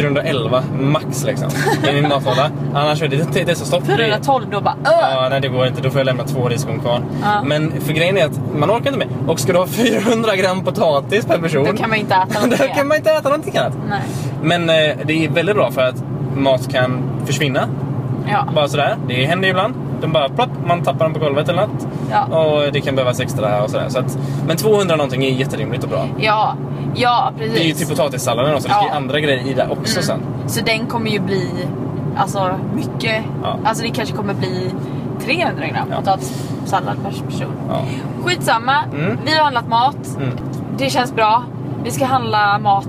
Mm. 0.00 0.14
411 0.14 0.62
max 0.80 1.24
liksom. 1.24 1.48
I 1.90 1.92
min 1.92 2.08
matlåda. 2.08 2.50
Annars 2.74 3.02
är 3.02 3.08
det, 3.08 3.50
är 3.50 3.54
så 3.54 3.64
stopp. 3.64 3.86
Det- 3.86 3.96
412 3.96 4.44
då 4.50 4.60
bara 4.60 4.76
öh! 4.84 4.90
Ja, 5.14 5.26
nej 5.30 5.40
det 5.40 5.48
går 5.48 5.66
inte. 5.66 5.82
Då 5.82 5.90
får 5.90 6.00
jag 6.00 6.06
lämna 6.06 6.24
två 6.24 6.48
riskorn 6.48 6.80
kvar. 6.80 7.00
Ja. 7.22 7.42
Men 7.44 7.80
för 7.80 7.92
grejen 7.92 8.16
är 8.18 8.24
att 8.26 8.40
man 8.58 8.70
orkar 8.70 8.92
inte 8.92 8.98
med. 8.98 9.08
Och 9.26 9.40
ska 9.40 9.52
du 9.52 9.58
ha 9.58 9.66
400 9.66 10.36
gram 10.36 10.64
potatis 10.64 11.26
per 11.26 11.38
person. 11.38 11.64
Då 11.64 11.72
kan 11.72 11.90
man 11.90 11.98
inte 11.98 12.14
äta 12.14 12.40
något 12.46 12.58
Då 12.58 12.64
kan 12.66 12.88
man 12.88 12.96
inte 12.96 13.10
äta 13.10 13.28
någonting 13.28 13.56
annat. 13.56 13.72
Nej. 13.88 14.00
Men 14.42 14.70
eh, 14.70 14.96
det 15.04 15.24
är 15.24 15.28
väldigt 15.28 15.56
bra 15.56 15.70
för 15.70 15.82
att 15.82 16.02
mat 16.36 16.72
kan 16.72 17.02
försvinna. 17.26 17.68
Ja. 18.30 18.46
Bara 18.54 18.68
sådär. 18.68 18.96
Det 19.08 19.26
händer 19.26 19.44
ju 19.46 19.50
ibland. 19.50 19.74
Den 20.02 20.12
bara 20.12 20.28
plopp, 20.28 20.48
man 20.66 20.82
tappar 20.82 21.04
den 21.04 21.14
på 21.14 21.20
golvet 21.20 21.48
eller 21.48 21.66
något. 21.66 21.86
Ja. 22.10 22.24
Och 22.38 22.72
det 22.72 22.80
kan 22.80 22.94
behövas 22.94 23.20
extra 23.20 23.48
här 23.48 23.62
och 23.62 23.70
sådär. 23.70 23.88
Så 23.88 23.98
att, 23.98 24.18
men 24.46 24.56
200 24.56 24.96
någonting 24.96 25.24
är 25.24 25.28
jätterimligt 25.30 25.84
och 25.84 25.90
bra. 25.90 26.06
Ja, 26.18 26.54
ja 26.94 27.32
precis. 27.38 27.54
Det 27.54 27.60
är 27.64 27.66
ju 27.66 27.72
till 27.74 27.86
potatissalladen 27.88 28.54
också. 28.54 28.68
Det 28.68 28.74
ska 28.74 28.82
Ja. 28.82 28.88
ju 28.90 28.96
andra 28.96 29.20
grejer 29.20 29.46
i 29.50 29.54
där 29.54 29.72
också 29.72 30.02
sen. 30.02 30.20
Så 30.46 30.64
den 30.64 30.86
kommer 30.86 31.10
ju 31.10 31.18
bli 31.20 31.48
alltså 32.16 32.50
mycket. 32.74 33.24
Ja. 33.42 33.56
Alltså 33.64 33.84
det 33.84 33.90
kanske 33.90 34.16
kommer 34.16 34.34
bli 34.34 34.70
300 35.24 35.66
gram 35.66 35.86
Ja. 35.90 35.96
potatissallad 35.96 36.96
per 37.04 37.10
person. 37.30 37.52
Ja. 37.68 37.76
Skitsamma. 38.24 38.74
Mm. 38.94 39.18
Vi 39.24 39.36
har 39.36 39.44
handlat 39.44 39.68
mat. 39.68 40.16
Mm. 40.16 40.30
Det 40.78 40.90
känns 40.90 41.14
bra. 41.14 41.42
Vi 41.84 41.90
ska 41.90 42.04
handla 42.04 42.58
mat 42.58 42.88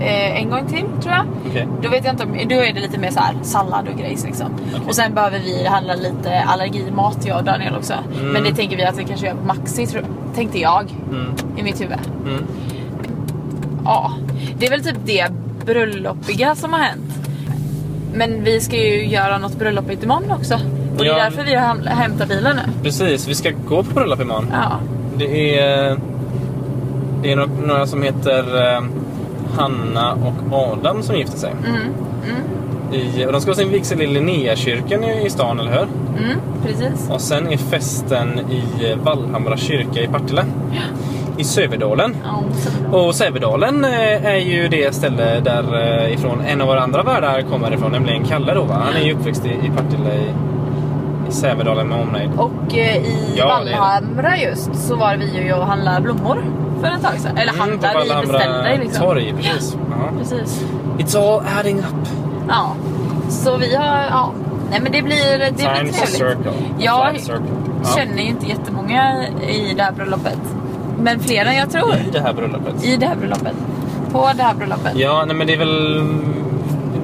eh, 0.00 0.40
en 0.42 0.50
gång 0.50 0.66
till 0.66 0.84
tror 1.02 1.14
jag. 1.14 1.24
Okej. 1.50 1.68
Då 1.82 1.88
vet 1.88 2.04
jag 2.04 2.12
inte 2.14 2.22
om, 2.24 2.32
då 2.48 2.54
är 2.54 2.72
det 2.74 2.80
lite 2.80 2.98
mer 2.98 3.10
så 3.10 3.20
här 3.20 3.34
sallad 3.42 3.88
och 3.92 3.98
grejs 3.98 4.24
liksom. 4.24 4.46
Okej. 4.70 4.80
Och 4.88 4.94
sen 4.94 5.14
behöver 5.14 5.38
vi 5.38 5.66
handla 5.66 5.94
lite 5.94 6.40
allergimat 6.46 7.18
jag 7.26 7.38
och 7.38 7.44
Daniel 7.44 7.76
också. 7.76 7.94
Mm. 8.20 8.32
Men 8.32 8.42
det 8.44 8.54
tänker 8.54 8.76
vi 8.76 8.84
att 8.84 8.98
vi 8.98 9.04
kanske 9.04 9.26
gör 9.26 9.34
på 9.34 9.44
Maxi 9.46 9.86
tror, 9.86 10.02
tänkte 10.34 10.58
jag 10.60 10.94
Mm. 11.10 11.26
i 11.56 11.62
mitt 11.62 11.80
huvud. 11.80 11.98
Mm. 12.26 12.44
Ja, 13.84 14.12
det 14.58 14.66
är 14.66 14.70
väl 14.70 14.84
typ 14.84 14.96
det 15.04 15.26
bröllopiga 15.66 16.54
som 16.54 16.72
har 16.72 16.80
hänt. 16.80 17.28
Men 18.14 18.44
vi 18.44 18.60
ska 18.60 18.76
ju 18.76 19.06
göra 19.06 19.38
något 19.38 19.58
bröllopigt 19.58 20.04
imorgon 20.04 20.30
också. 20.30 20.54
Och 20.54 20.98
det 20.98 21.04
Ja. 21.06 21.18
är 21.18 21.24
därför 21.24 21.44
vi 21.44 21.54
har 21.54 21.66
häm- 21.74 21.86
hämtat 21.88 22.28
bilen 22.28 22.56
nu. 22.56 22.62
Precis, 22.82 23.28
vi 23.28 23.34
ska 23.34 23.50
gå 23.68 23.82
på 23.82 23.94
bröllop 23.94 24.20
imorgon. 24.20 24.46
Ja. 24.52 24.72
Det 25.16 25.58
är, 25.58 25.96
det 27.22 27.32
är 27.32 27.36
några, 27.36 27.50
några 27.66 27.86
som 27.86 28.02
heter 28.02 28.74
eh, 28.74 28.80
Hanna 29.56 30.12
och 30.12 30.58
Adam 30.58 31.02
som 31.02 31.16
gifter 31.16 31.38
sig. 31.38 31.52
Mm. 31.66 31.76
Mm. 31.76 32.42
I, 32.92 33.26
och 33.26 33.32
de 33.32 33.40
ska 33.40 33.50
ha 33.50 33.56
sin 33.56 33.70
vigsel 33.72 34.02
i 34.02 34.06
Linnéakyrkan 34.06 35.04
i, 35.04 35.26
i 35.26 35.30
stan, 35.30 35.60
eller 35.60 35.72
hur? 35.72 35.88
Mm. 36.24 36.38
Precis. 36.66 37.10
Och 37.10 37.20
sen 37.20 37.52
är 37.52 37.56
festen 37.56 38.38
i 38.50 38.94
Vallhamra 39.02 39.56
kyrka 39.56 40.00
i 40.00 40.08
Partille. 40.08 40.44
I 41.36 41.44
Söverdalen. 41.44 42.16
Ja. 42.24 42.98
Och 42.98 43.14
Sävedalen 43.14 43.84
eh, 43.84 44.24
är 44.26 44.36
ju 44.36 44.68
det 44.68 44.94
ställe 44.94 45.40
där 45.40 45.64
eh, 46.04 46.12
ifrån 46.12 46.40
en 46.40 46.60
av 46.60 46.66
våra 46.66 46.80
andra 46.80 47.02
värdar 47.02 47.42
kommer 47.42 47.74
ifrån, 47.74 47.92
nämligen 47.92 48.24
Kalle 48.24 48.54
då 48.54 48.62
va? 48.62 48.82
Han 48.84 48.96
är 48.96 49.06
ju 49.06 49.14
uppväxt 49.14 49.46
i, 49.46 49.48
i 49.48 49.70
Partille 49.76 50.14
i, 50.14 50.30
i 51.28 51.32
Sävedalen 51.32 51.88
med 51.88 52.00
omnejd. 52.00 52.30
Och 52.36 52.78
eh, 52.78 52.96
i 52.96 53.34
Ja. 53.36 53.46
Vallhamra 53.46 54.38
just 54.38 54.76
så 54.76 54.96
var 54.96 55.16
vi 55.16 55.44
ju 55.44 55.52
och 55.52 55.66
handlade 55.66 56.00
blommor 56.00 56.44
för 56.80 56.86
ett 56.96 57.02
tag 57.02 57.20
sedan. 57.20 57.36
Eller 57.38 57.52
Mm, 57.52 57.78
på 57.78 57.86
handlade, 57.86 58.20
vi 58.20 58.26
beställde 58.26 58.78
liksom. 58.82 59.02
torg, 59.06 59.34
precis. 59.36 59.76
Ja. 59.90 60.10
Precis. 60.18 60.64
It's 60.98 61.18
all 61.18 61.42
adding 61.58 61.78
up. 61.78 62.08
Ja. 62.48 62.74
Så 63.28 63.56
vi 63.56 63.74
har, 63.76 63.98
ja. 64.10 64.32
Nej 64.70 64.80
men 64.82 64.92
det 64.92 65.02
blir, 65.02 65.38
det 65.38 65.52
blir 65.56 65.64
Times 65.74 65.96
trevligt. 65.96 66.16
circle. 66.16 66.50
A 66.50 66.54
Ja, 66.78 67.08
flat 67.10 67.22
circle. 67.22 67.42
Ja. 67.82 67.88
känner 67.96 68.22
ju 68.22 68.28
inte 68.28 68.46
jättemånga 68.46 69.24
i 69.48 69.74
det 69.76 69.82
här 69.82 69.92
bröllopet. 69.92 70.38
Men 70.98 71.20
fler 71.20 71.44
än 71.46 71.56
jag 71.56 71.70
tror. 71.70 71.94
I 71.94 72.10
det 72.12 72.20
här 72.20 72.32
bröllopet. 72.32 72.84
I 72.84 72.96
det 72.96 73.06
här 73.06 73.16
bröllopet. 73.16 73.54
På 74.12 74.30
det 74.36 74.42
här 74.42 74.54
bröllopet. 74.54 74.92
Ja, 74.94 75.24
nej 75.26 75.36
men 75.36 75.46
det 75.46 75.52
är 75.52 75.58
väl... 75.58 76.04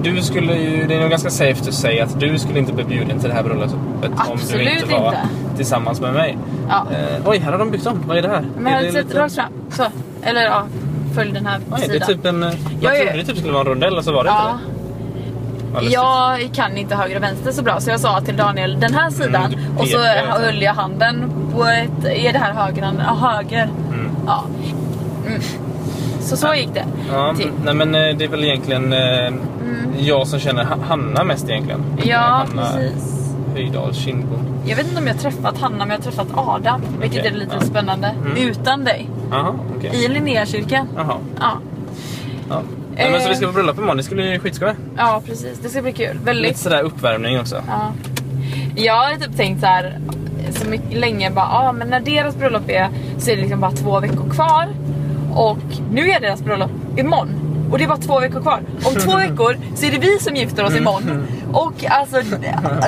Du 0.02 0.22
skulle 0.22 0.54
ju... 0.54 0.86
Det 0.86 0.94
är 0.94 1.00
nog 1.00 1.10
ganska 1.10 1.30
safe 1.30 1.68
att 1.68 1.74
säga 1.74 2.04
att 2.04 2.20
du 2.20 2.38
skulle 2.38 2.58
inte 2.58 2.72
bli 2.72 2.84
bjuden 2.84 3.18
till 3.20 3.28
det 3.28 3.34
här 3.34 3.42
bröllopet 3.42 3.72
om 4.02 4.12
du 4.14 4.32
Absolut 4.32 4.68
inte 4.82 4.86
var 4.94 5.06
inte. 5.08 5.18
Tillsammans 5.56 6.00
med 6.00 6.12
mig. 6.14 6.38
Ja. 6.68 6.86
Eh, 6.92 7.28
oj, 7.30 7.38
här 7.38 7.52
har 7.52 7.58
de 7.58 7.70
byggt 7.70 7.86
om. 7.86 8.02
Vad 8.06 8.18
är 8.18 8.22
det 8.22 8.28
här? 8.28 8.44
Men 8.58 8.66
är 8.66 8.76
har 8.76 8.82
det 8.82 8.92
sett 8.92 9.06
lite- 9.06 9.18
rakt 9.18 9.34
fram? 9.34 9.52
Så. 9.70 9.84
Eller 10.22 10.42
ja, 10.42 10.66
följ 11.14 11.32
den 11.32 11.46
här 11.46 11.58
Oj, 11.70 11.78
det 11.78 11.84
är 11.84 11.90
sidan. 11.92 12.08
typ 12.08 12.24
en... 12.26 12.42
Jag 12.42 12.52
Jag 12.80 12.96
är- 12.96 13.04
trodde 13.06 13.18
det 13.18 13.24
typ 13.24 13.36
skulle 13.38 13.52
vara 13.52 13.60
en 13.62 13.66
rondell 13.68 13.96
och 13.98 14.04
så 14.04 14.12
var 14.12 14.24
det 14.24 14.30
Ja. 14.30 14.50
inte 14.50 15.80
det. 15.80 15.86
Jag 15.92 16.50
kan 16.54 16.76
inte 16.76 16.94
höger 16.94 17.16
och 17.16 17.22
vänster 17.22 17.52
så 17.52 17.62
bra 17.62 17.80
så 17.80 17.90
jag 17.90 18.00
sa 18.00 18.20
till 18.20 18.36
Daniel 18.36 18.80
den 18.80 18.94
här 18.94 19.10
sidan 19.10 19.54
Mm, 19.54 19.76
och 19.78 19.88
så 19.88 19.98
pekar. 19.98 20.26
höll 20.40 20.62
jag 20.62 20.74
handen 20.74 21.30
på 21.54 21.64
ett, 21.64 22.04
är 22.04 22.32
det 22.32 22.38
här 22.38 22.52
höger? 22.52 22.92
Ja, 23.06 23.28
höger. 23.28 23.70
Mm. 23.92 24.10
Ja. 24.26 24.44
Mm. 25.26 25.40
Så 26.20 26.36
så 26.36 26.54
gick 26.54 26.74
det. 26.74 26.84
Ja, 27.12 27.34
till. 27.38 27.50
nej 27.64 27.74
men 27.74 27.94
eh, 27.94 28.16
det 28.16 28.24
är 28.24 28.28
väl 28.28 28.44
egentligen 28.44 28.92
eh, 28.92 29.32
jag 29.98 30.26
som 30.26 30.38
känner 30.40 30.64
Ha- 30.64 30.76
Hanna 30.88 31.24
mest 31.24 31.48
egentligen. 31.48 31.80
Mm. 31.80 32.08
Ja, 32.08 32.18
Hanna 32.18 32.62
precis. 32.72 33.15
Höjdahl 33.56 33.94
Kindbom. 33.94 34.38
Jag 34.66 34.76
vet 34.76 34.86
inte 34.86 34.98
om 35.00 35.06
jag 35.06 35.14
har 35.14 35.20
träffat 35.20 35.58
Hanna 35.58 35.78
men 35.78 35.88
jag 35.90 35.96
har 35.96 36.02
träffat 36.02 36.26
Adam. 36.34 36.82
Vilket 37.00 37.20
Okej, 37.20 37.32
är 37.32 37.36
lite 37.38 37.56
ja. 37.60 37.66
spännande. 37.66 38.14
Mm. 38.26 38.36
Utan 38.36 38.84
dig. 38.84 39.08
Jaha, 39.30 39.54
okej. 39.76 40.04
I 40.04 40.08
Linnéakyrkan. 40.08 40.88
Jaha. 40.96 41.16
Ja. 41.40 41.52
Ja. 42.48 42.62
Nej, 42.96 43.10
men 43.10 43.20
så 43.20 43.28
vi 43.28 43.34
ska 43.34 43.46
på 43.46 43.52
bröllop 43.52 43.78
imorgon, 43.78 43.96
det 43.96 44.02
skulle 44.02 44.22
bli 44.22 44.38
skitskoj. 44.38 44.74
ja, 44.96 45.22
precis. 45.26 45.58
Det 45.58 45.68
ska 45.68 45.82
bli 45.82 45.92
kul. 45.92 46.12
Lite 46.12 46.24
Väldigt. 46.24 46.58
sådär 46.58 46.82
uppvärmning 46.82 47.40
också. 47.40 47.62
Ja. 47.68 47.92
Jag 48.76 48.94
har 48.94 49.14
typ 49.14 49.36
tänkt 49.36 49.60
så 49.60 49.66
här 49.66 49.98
så 50.50 50.68
mycket 50.68 50.98
länge 50.98 51.30
bara, 51.30 51.46
ah, 51.46 51.72
men 51.72 51.88
när 51.88 52.00
deras 52.00 52.36
bröllop 52.36 52.70
är 52.70 52.88
så 53.18 53.30
är 53.30 53.36
det 53.36 53.42
liksom 53.42 53.60
bara 53.60 53.70
två 53.72 54.00
veckor 54.00 54.30
kvar. 54.30 54.68
Och 55.34 55.58
nu 55.92 56.10
är 56.10 56.20
deras 56.20 56.42
bröllop 56.42 56.70
imorgon. 56.96 57.28
Och 57.70 57.78
det 57.78 57.84
är 57.84 57.88
bara 57.88 57.98
två 57.98 58.20
veckor 58.20 58.40
kvar. 58.40 58.60
Om 58.84 58.94
två 58.94 59.16
veckor 59.16 59.56
så 59.74 59.86
är 59.86 59.90
det 59.90 59.98
vi 59.98 60.18
som 60.18 60.36
gifter 60.36 60.64
oss 60.64 60.76
imorgon. 60.76 61.26
Och 61.52 61.84
alltså 61.88 62.16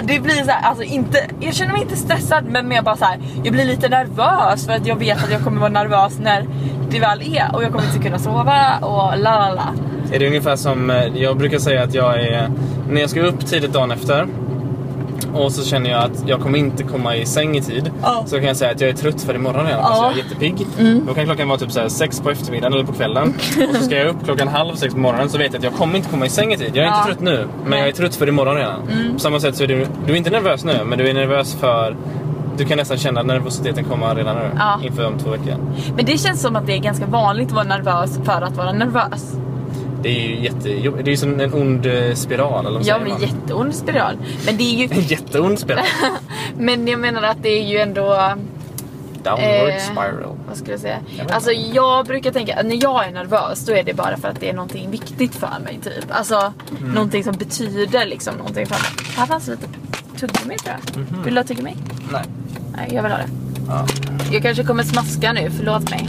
det 0.03 0.21
blir 0.21 0.45
så 0.45 0.51
här, 0.51 0.69
alltså 0.69 0.85
inte, 0.85 1.19
jag 1.41 1.55
känner 1.55 1.73
mig 1.73 1.83
inte 1.83 1.97
stressad 1.97 2.45
men 2.45 2.69
mer 2.69 2.83
bara 2.83 2.97
så 2.97 3.05
här, 3.05 3.19
jag 3.45 3.53
blir 3.53 3.65
lite 3.65 3.89
nervös 3.89 4.67
för 4.67 4.73
att 4.73 4.87
jag 4.87 4.97
vet 4.97 5.25
att 5.25 5.31
jag 5.33 5.41
kommer 5.45 5.61
vara 5.61 5.71
nervös 5.71 6.19
när 6.19 6.47
det 6.91 7.01
väl 7.01 7.23
är 7.37 7.51
och 7.55 7.63
jag 7.63 7.73
kommer 7.73 7.87
inte 7.87 7.99
kunna 7.99 8.19
sova 8.19 8.79
och 8.81 9.19
la 9.19 9.39
la 9.39 9.55
la. 9.55 9.75
Är 10.13 10.19
det 10.19 10.27
ungefär 10.27 10.57
som, 10.57 10.91
eh, 10.91 11.07
jag 11.17 11.37
brukar 11.37 11.59
säga 11.59 11.83
att 11.83 11.95
jag 11.95 12.21
är, 12.21 12.51
när 12.91 13.01
jag 13.01 13.11
ska 13.11 13.21
upp 13.21 13.47
tidigt 13.47 13.73
dagen 13.73 13.91
efter 13.91 14.27
och 15.35 15.53
så 15.53 15.65
känner 15.65 15.91
jag 15.91 16.05
att 16.05 16.29
jag 16.29 16.41
kommer 16.41 16.59
inte 16.59 16.83
komma 16.83 17.17
i 17.17 17.27
säng 17.27 17.57
i 17.57 17.61
tid. 17.63 17.91
Ja. 18.03 18.23
Så 18.27 18.37
kan 18.37 18.45
jag 18.45 18.57
säga 18.57 18.71
att 18.71 18.81
jag 18.81 18.91
är 18.91 18.95
trött 18.95 19.23
för 19.23 19.35
imorgon 19.35 19.67
redan, 19.67 19.81
Ja. 19.81 20.03
jag 20.03 20.13
är 20.13 20.17
jättepigg. 20.25 20.67
Då 21.07 21.15
kan 21.15 21.25
klockan 21.25 21.49
vara 21.49 21.59
typ 21.59 21.73
så 21.73 21.81
här 21.81 21.89
sex 21.89 22.21
på 22.21 22.31
eftermiddagen 22.31 22.73
eller 22.73 22.85
på 22.85 22.93
kvällen. 22.93 23.35
och 23.71 23.77
så 23.77 23.83
ska 23.83 23.97
jag 23.97 24.07
upp 24.09 24.25
klockan 24.25 24.49
halv 24.49 24.75
sex 24.75 24.95
på 24.95 25.01
morgonen 25.01 25.29
så 25.29 25.39
vet 25.39 25.53
jag 25.53 25.59
att 25.59 25.65
jag 25.65 25.73
kommer 25.75 25.97
inte 25.97 26.09
komma 26.11 26.27
i 26.27 26.29
säng 26.29 26.53
i 26.53 26.57
tid. 26.57 26.71
Jag 26.75 26.85
är 26.85 26.89
inte 26.89 27.07
trött 27.07 27.21
nu, 27.21 27.47
men 27.67 27.79
jag 27.79 27.89
är 27.89 27.93
trött 27.93 28.15
för 28.15 28.29
imorgon 28.29 28.57
redan. 28.57 28.81
På 29.13 29.19
samma 29.21 29.41
sätt 29.41 29.57
så 29.57 29.63
är 29.65 29.69
du, 29.69 29.87
du 30.07 30.13
är 30.13 30.17
inte 30.17 30.31
nervös 30.31 30.65
nu, 30.65 30.81
men 30.85 30.99
du 30.99 31.09
är 31.09 31.15
nervös 31.15 31.55
för 31.55 31.97
du 32.57 32.65
kan 32.65 32.79
nästan 32.79 32.97
känna 32.99 33.23
nervositeten 33.23 33.85
kommer 33.85 34.15
redan 34.15 34.37
nu, 34.37 34.51
Ja. 34.59 34.81
inför 34.83 35.07
om 35.07 35.19
två 35.19 35.31
veckor. 35.31 35.55
Men 35.97 36.05
det 36.05 36.19
känns 36.19 36.41
som 36.43 36.57
att 36.57 36.67
det 36.67 36.73
är 36.73 36.79
ganska 36.79 37.07
vanligt 37.07 37.49
att 37.49 37.55
vara 37.55 37.65
nervös 37.65 38.19
för 38.25 38.43
att 38.43 38.57
vara 38.57 38.73
nervös. 38.73 39.37
Det 40.03 40.09
är 40.09 40.29
ju 40.29 40.41
jättejobbigt. 40.45 41.05
Det 41.05 41.09
är 41.09 41.13
ju 41.13 41.17
som 41.17 41.41
en 41.41 41.55
ond 41.55 41.87
eh, 41.87 42.15
spiral, 42.15 42.67
eller 42.67 42.79
vad 42.79 42.87
Ja 42.87 42.99
men 42.99 43.21
jätteond 43.21 43.75
spiral. 43.75 44.17
Men 44.47 44.57
det 44.57 44.63
är 44.63 44.75
ju... 44.77 44.85
En 44.99 45.01
jätteond 45.03 45.59
spiral. 45.59 45.85
Men 46.59 46.89
jag 46.89 47.01
menar 47.01 47.23
att 47.23 47.43
det 47.43 47.49
är 47.49 47.63
ju 47.65 47.79
ändå... 47.79 48.33
Downward 49.23 49.69
Eh, 49.69 49.77
spiral. 49.93 50.37
Vad 50.49 50.57
skulle 50.57 50.71
jag 50.73 50.81
säga? 50.81 50.99
Jag 51.19 51.33
alltså 51.33 51.51
jag 51.53 52.07
brukar 52.07 52.33
tänka 52.33 52.57
att 52.57 52.67
när 52.67 52.83
jag 52.83 53.05
är 53.07 53.13
nervös 53.13 53.67
då 53.67 53.73
är 53.73 53.83
det 53.83 53.95
bara 53.95 54.17
för 54.17 54.29
att 54.29 54.41
det 54.41 54.49
är 54.51 54.55
någonting 54.55 54.91
viktigt 54.91 55.35
för 55.35 55.59
mig 55.65 55.79
typ. 55.83 56.05
Alltså 56.11 56.53
Mm. 56.81 56.93
någonting 56.93 57.25
som 57.25 57.33
betyder 57.37 58.07
liksom 58.07 58.35
någonting 58.35 58.67
för 58.67 58.75
mig. 58.75 59.15
Här 59.17 59.27
fanns 59.27 59.49
lite 59.49 59.67
tuggummi 60.21 60.57
tror 60.59 60.77
jag. 60.95 60.97
Mhm. 60.97 61.23
Vill 61.25 61.35
du 61.35 61.41
ha 61.41 61.45
tuggummi? 61.47 61.77
Nej. 62.13 62.23
Nej 62.77 62.91
jag 62.95 63.03
vill 63.03 63.13
ha 63.13 63.19
det. 63.19 63.29
Ja. 63.69 63.87
Jag 64.33 64.43
kanske 64.43 64.65
kommer 64.65 64.83
smaska 64.83 65.33
nu, 65.33 65.51
förlåt 65.57 65.91
mig. 65.91 66.09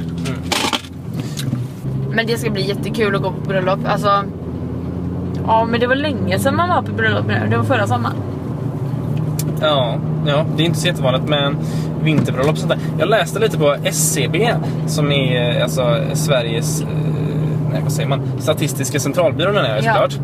Men 2.11 2.27
det 2.27 2.37
ska 2.37 2.49
bli 2.49 2.67
jättekul 2.67 3.15
att 3.15 3.21
gå 3.21 3.31
på 3.31 3.47
bröllop. 3.49 3.79
Alltså, 3.85 4.23
ja 5.47 5.65
men 5.71 5.79
det 5.79 5.87
var 5.87 5.95
länge 5.95 6.39
sedan 6.39 6.55
man 6.55 6.69
var 6.69 6.81
på 6.81 6.91
bröllop 6.91 7.25
nu. 7.27 7.47
Det 7.49 7.57
var 7.57 7.63
förra 7.63 7.87
sommaren. 7.87 8.15
Ja, 9.61 9.95
ja, 10.27 10.45
det 10.57 10.63
är 10.63 10.65
inte 10.65 10.79
så 10.79 10.87
jättevanligt 10.87 11.29
med 11.29 11.55
vinterbröllop 12.03 12.51
och 12.51 12.57
sånt 12.57 12.69
där. 12.71 12.79
Jag 12.99 13.09
läste 13.09 13.39
lite 13.39 13.57
på 13.57 13.75
SCB 13.83 14.53
som 14.87 15.11
är 15.11 15.57
eh, 15.57 15.63
alltså 15.63 15.97
Sveriges, 16.13 16.81
eh, 16.81 16.87
nej 17.71 17.81
vad 17.83 17.91
säger 17.91 18.09
man, 18.09 18.21
Statistiska 18.39 18.99
centralbyrån 18.99 19.57
är 19.57 19.61
det 19.63 19.81
Ja. 19.83 19.93
såklart. 19.93 20.19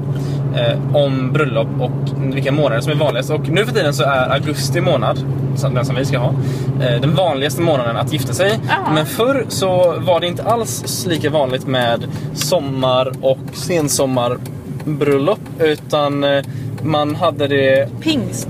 Eh, 0.55 0.95
om 0.95 1.31
bröllop 1.33 1.67
och 1.79 1.91
vilka 2.35 2.51
månader 2.51 2.81
som 2.81 2.91
är 2.91 2.95
vanligast. 2.95 3.29
Och 3.31 3.49
nu 3.49 3.65
för 3.65 3.73
tiden 3.73 3.93
så 3.93 4.03
är 4.03 4.33
augusti 4.33 4.81
månad, 4.81 5.19
den 5.61 5.85
som 5.85 5.95
vi 5.95 6.05
ska 6.05 6.17
ha, 6.17 6.33
eh, 6.81 7.01
den 7.01 7.15
vanligaste 7.15 7.61
månaden 7.61 7.97
att 7.97 8.13
gifta 8.13 8.33
sig. 8.33 8.59
Ja. 8.69 8.91
Men 8.93 9.05
förr 9.05 9.45
så 9.47 9.95
var 9.99 10.19
det 10.19 10.27
inte 10.27 10.43
alls 10.43 11.05
lika 11.07 11.29
vanligt 11.29 11.67
med 11.67 12.05
sommar 12.33 13.11
och 13.21 13.37
sensommarbröllop. 13.53 15.39
Utan 15.59 16.23
eh, 16.23 16.43
man 16.83 17.15
hade 17.15 17.47
det 17.47 17.89
Pingst. 18.01 18.47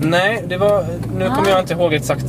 Nej, 0.00 0.44
det 0.48 0.56
var... 0.56 0.84
Nu 1.18 1.26
Ah. 1.30 1.34
kommer 1.34 1.50
jag 1.50 1.60
inte 1.60 1.74
ihåg 1.74 1.94
exakt. 1.94 2.24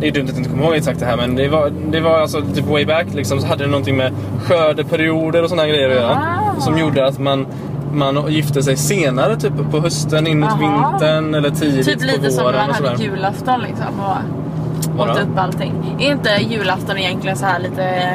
Det 0.00 0.08
är 0.08 0.12
dumt 0.12 0.24
att 0.24 0.28
jag 0.30 0.38
inte 0.38 0.50
kommer 0.50 0.64
ihåg 0.64 0.74
exakt 0.74 1.00
det 1.00 1.06
här 1.06 1.16
men 1.16 1.36
det 1.36 1.48
var, 1.48 1.72
det 1.90 2.00
var 2.00 2.20
alltså 2.20 2.42
typ 2.54 2.66
way 2.66 2.86
back 2.86 3.06
liksom 3.14 3.40
så 3.40 3.46
hade 3.46 3.64
det 3.64 3.70
någonting 3.70 3.96
med 3.96 4.12
skördeperioder 4.44 5.42
och 5.42 5.50
här 5.58 5.66
grejer 5.66 5.88
att 5.88 5.94
göra. 5.96 6.10
Ah. 6.56 6.60
Som 6.60 6.78
gjorde 6.78 7.06
att 7.06 7.18
man, 7.18 7.46
man 7.92 8.32
gifte 8.32 8.62
sig 8.62 8.76
senare 8.76 9.36
typ 9.36 9.52
på 9.70 9.80
hösten 9.80 10.26
in 10.26 10.40
mot 10.40 10.50
Aha. 10.50 10.90
vintern 10.90 11.34
eller 11.34 11.50
tidigt 11.50 11.86
Typ 11.86 12.00
på 12.00 12.06
lite 12.06 12.30
som 12.30 12.44
våren 12.44 12.70
man 12.70 12.84
hade 12.84 13.02
julafton 13.02 13.60
liksom. 13.60 14.00
Och 14.00 15.00
åt 15.00 15.20
upp 15.20 15.38
allting. 15.38 15.96
Är 16.00 16.10
inte 16.10 16.30
julafton 16.40 16.98
egentligen 16.98 17.36
så 17.36 17.46
här 17.46 17.58
lite... 17.58 18.14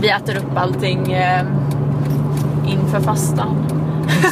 Vi 0.00 0.08
äter 0.08 0.36
upp 0.36 0.56
allting 0.56 1.12
eh, 1.12 1.42
inför 2.66 3.00
fastan? 3.00 3.66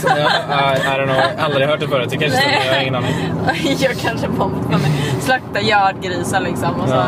Så, 0.03 0.09
ja, 0.09 0.75
I, 0.75 0.79
I 0.79 1.01
don't 1.01 1.05
know, 1.05 1.17
jag 1.17 1.39
har 1.39 1.45
aldrig 1.45 1.69
hört 1.69 1.81
det 1.81 1.89
förut. 1.89 2.11
Det 2.11 2.17
kanske 2.17 2.39
stämmer, 2.39 2.67
jag 2.67 2.75
har 2.75 2.81
ingen 2.81 2.95
aning. 2.95 3.15
jag 3.79 3.97
kanske 3.97 4.29
bombade 4.29 4.69
mig. 4.69 4.93
Slakta 5.21 5.61
gördgrisar 5.61 6.41
liksom 6.41 6.81
och 6.81 6.89
så. 6.89 6.95
Ja. 6.95 7.05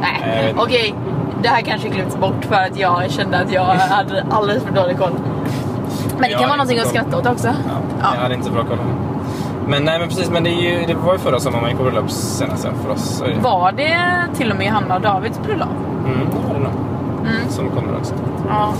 Nej, 0.00 0.54
okej. 0.56 0.94
Det 1.42 1.48
här 1.48 1.60
kanske 1.60 1.88
klipps 1.88 2.16
bort 2.16 2.44
för 2.44 2.54
att 2.54 2.78
jag 2.78 3.10
kände 3.10 3.38
att 3.38 3.52
jag 3.52 3.64
hade 3.64 4.26
alldeles 4.30 4.62
för 4.62 4.72
dålig 4.72 4.98
koll. 4.98 5.12
Men 6.20 6.30
det 6.30 6.34
kan 6.36 6.42
vara 6.42 6.56
någonting 6.56 6.78
att 6.78 6.84
koll. 6.84 6.90
skratta 6.92 7.18
åt 7.18 7.26
också. 7.26 7.46
Ja, 7.48 7.54
Ja. 8.02 8.06
Jag 8.14 8.20
hade 8.22 8.34
inte 8.34 8.50
bra 8.50 8.64
koll. 8.64 8.78
Men 9.68 9.84
nej 9.84 9.98
men 9.98 10.08
precis, 10.08 10.30
men 10.30 10.44
det, 10.44 10.50
ju, 10.50 10.86
det 10.86 10.94
var 10.94 11.12
ju 11.12 11.18
förra 11.18 11.40
sommaren 11.40 11.62
man 11.62 11.70
gick 11.70 11.78
på 11.78 11.84
bröllop 11.84 12.10
senast 12.10 12.68
för 12.82 12.90
oss. 12.92 13.02
Så. 13.18 13.24
Var 13.42 13.72
det 13.72 13.98
till 14.34 14.50
och 14.50 14.56
med 14.56 14.72
Hanna 14.72 14.94
och 14.94 15.00
Davids 15.00 15.40
bröllop? 15.42 15.68
Mm, 16.06 16.18
det 16.30 16.48
var 16.48 16.54
det 16.54 16.60
nog. 16.60 16.72
Mm. 17.20 17.48
Som 17.48 17.70
kommer 17.70 17.96
också. 17.96 18.14
Ja. 18.48 18.72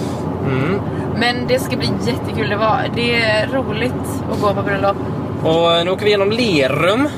Mm. 0.48 0.80
Men 1.16 1.46
det 1.46 1.58
ska 1.58 1.76
bli 1.76 1.90
jättekul. 2.06 2.48
Det, 2.50 2.56
var, 2.56 2.76
det 2.94 3.14
är 3.24 3.46
roligt 3.48 4.22
att 4.32 4.40
gå 4.42 4.54
på 4.54 4.62
bröllop. 4.62 4.96
Och 5.44 5.84
nu 5.84 5.90
åker 5.90 6.04
vi 6.04 6.10
genom 6.10 6.30
Lerum. 6.30 7.08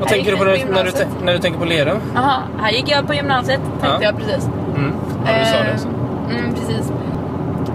Vad 0.00 0.08
tänker 0.08 0.30
du 0.30 0.36
på 0.38 0.44
vi 0.44 0.50
när, 0.50 0.66
på 0.66 0.72
när, 0.72 0.84
du, 0.84 0.90
när 1.24 1.32
du 1.32 1.38
tänker 1.38 1.58
på 1.58 1.64
Lerum? 1.64 1.98
Jaha, 2.14 2.36
här 2.60 2.70
gick 2.70 2.88
jag 2.90 3.06
på 3.06 3.14
gymnasiet 3.14 3.60
tänkte 3.80 3.88
Ja. 4.00 4.02
jag 4.02 4.16
precis. 4.16 4.48
Mm. 4.76 4.92
Ja, 5.26 5.32
du 5.38 5.44
sa 5.44 5.56
det 5.56 5.68
Eh, 5.68 5.74
också. 5.74 5.88
Mm, 6.30 6.54
precis. 6.54 6.92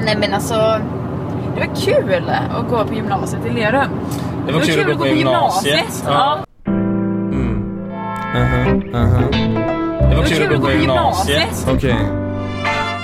Nej 0.05 0.17
men 0.20 0.34
alltså, 0.34 0.79
det 1.55 1.60
var 1.60 1.75
kul 1.75 2.29
att 2.29 2.70
gå 2.70 2.86
på 2.86 2.93
gymnasiet 2.93 3.46
i 3.46 3.50
Lerum. 3.50 3.89
Det 4.48 4.53
var 4.53 4.62
kul 4.62 4.91
att 4.91 4.98
gå 4.98 5.03
på 5.03 5.08
gymnasiet. 5.08 6.03
Ja. 6.05 6.38
Mm. 6.67 7.63
Uh-huh, 8.36 8.91
uh-huh. 8.93 10.10
Det 10.10 10.15
var 10.15 10.24
kul 10.24 10.53
att 10.53 10.62
gå 10.62 10.67
på 10.67 10.72
gymnasiet. 10.72 11.67
Okej. 11.74 11.98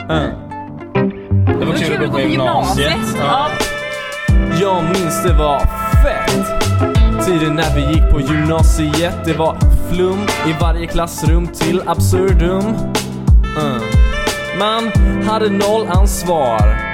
Uh. 0.10 0.48
Det 1.60 1.66
var 1.66 1.74
kul 1.74 2.04
att 2.04 2.12
gå 2.12 2.14
på 2.14 2.20
gymnasiet. 2.20 3.18
Ja. 3.20 3.48
Jag 4.62 4.84
minns 4.84 5.24
det 5.24 5.34
var 5.34 5.60
fett 6.04 6.66
Tiden 7.26 7.56
när 7.56 7.76
vi 7.76 7.94
gick 7.94 8.12
på 8.12 8.22
gymnasiet 8.22 9.26
Det 9.26 9.34
var 9.34 9.58
flum 9.92 10.20
i 10.48 10.56
varje 10.62 10.88
klassrum 10.88 11.48
till 11.48 11.82
absurdum 11.86 12.66
uh. 13.58 13.82
Man 14.60 14.92
hade 15.26 15.50
noll 15.50 15.88
ansvar 15.88 16.94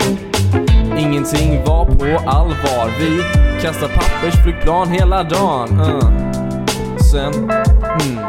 Ingenting 0.98 1.64
var 1.66 1.86
på 1.86 2.30
allvar. 2.30 2.92
Vi 3.00 3.22
kastade 3.62 3.94
pappersflygplan 3.94 4.90
hela 4.90 5.24
dagen. 5.24 5.80
Uh. 5.80 6.34
Sen, 7.12 7.34
hmm. 7.34 8.20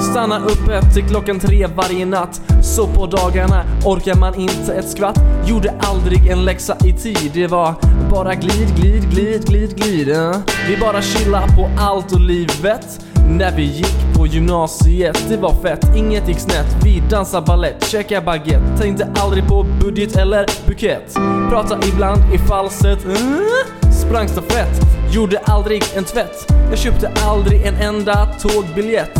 Stanna 0.00 0.38
uppe 0.38 0.82
till 0.94 1.08
klockan 1.08 1.40
tre 1.40 1.66
varje 1.66 2.06
natt. 2.06 2.40
Så 2.62 2.86
på 2.86 3.06
dagarna 3.06 3.64
orkar 3.84 4.14
man 4.14 4.34
inte 4.34 4.74
ett 4.74 4.88
skvatt. 4.88 5.20
Gjorde 5.46 5.74
aldrig 5.80 6.26
en 6.26 6.44
läxa 6.44 6.76
i 6.84 6.92
tid. 6.92 7.30
Det 7.34 7.46
var 7.46 7.74
bara 8.10 8.34
glid, 8.34 8.76
glid, 8.76 9.10
glid, 9.10 9.44
glid, 9.48 9.76
glid 9.76 10.08
uh. 10.08 10.36
Vi 10.68 10.76
bara 10.76 11.02
chilla 11.02 11.42
på 11.56 11.70
allt 11.78 12.12
och 12.12 12.20
livet. 12.20 13.00
När 13.28 13.56
vi 13.56 13.62
gick 13.62 14.14
på 14.16 14.26
gymnasiet, 14.26 15.24
det 15.28 15.36
var 15.36 15.54
fett, 15.62 15.96
inget 15.96 16.28
gick 16.28 16.38
snett. 16.38 16.76
Vi 16.84 17.02
dansade 17.10 17.46
ballett, 17.46 17.84
käkade 17.84 18.20
baguette. 18.20 18.78
Tänkte 18.78 19.08
aldrig 19.16 19.48
på 19.48 19.66
budget 19.80 20.16
eller 20.16 20.46
bukett. 20.66 21.14
Pratade 21.50 21.86
ibland 21.86 22.34
i 22.34 22.38
falsett 22.38 23.04
mm? 23.04 23.44
Sprang 23.92 24.28
stafett, 24.28 24.80
gjorde 25.12 25.38
aldrig 25.38 25.82
en 25.96 26.04
tvätt. 26.04 26.52
Jag 26.70 26.78
köpte 26.78 27.12
aldrig 27.26 27.66
en 27.66 27.74
enda 27.74 28.26
tågbiljett. 28.26 29.18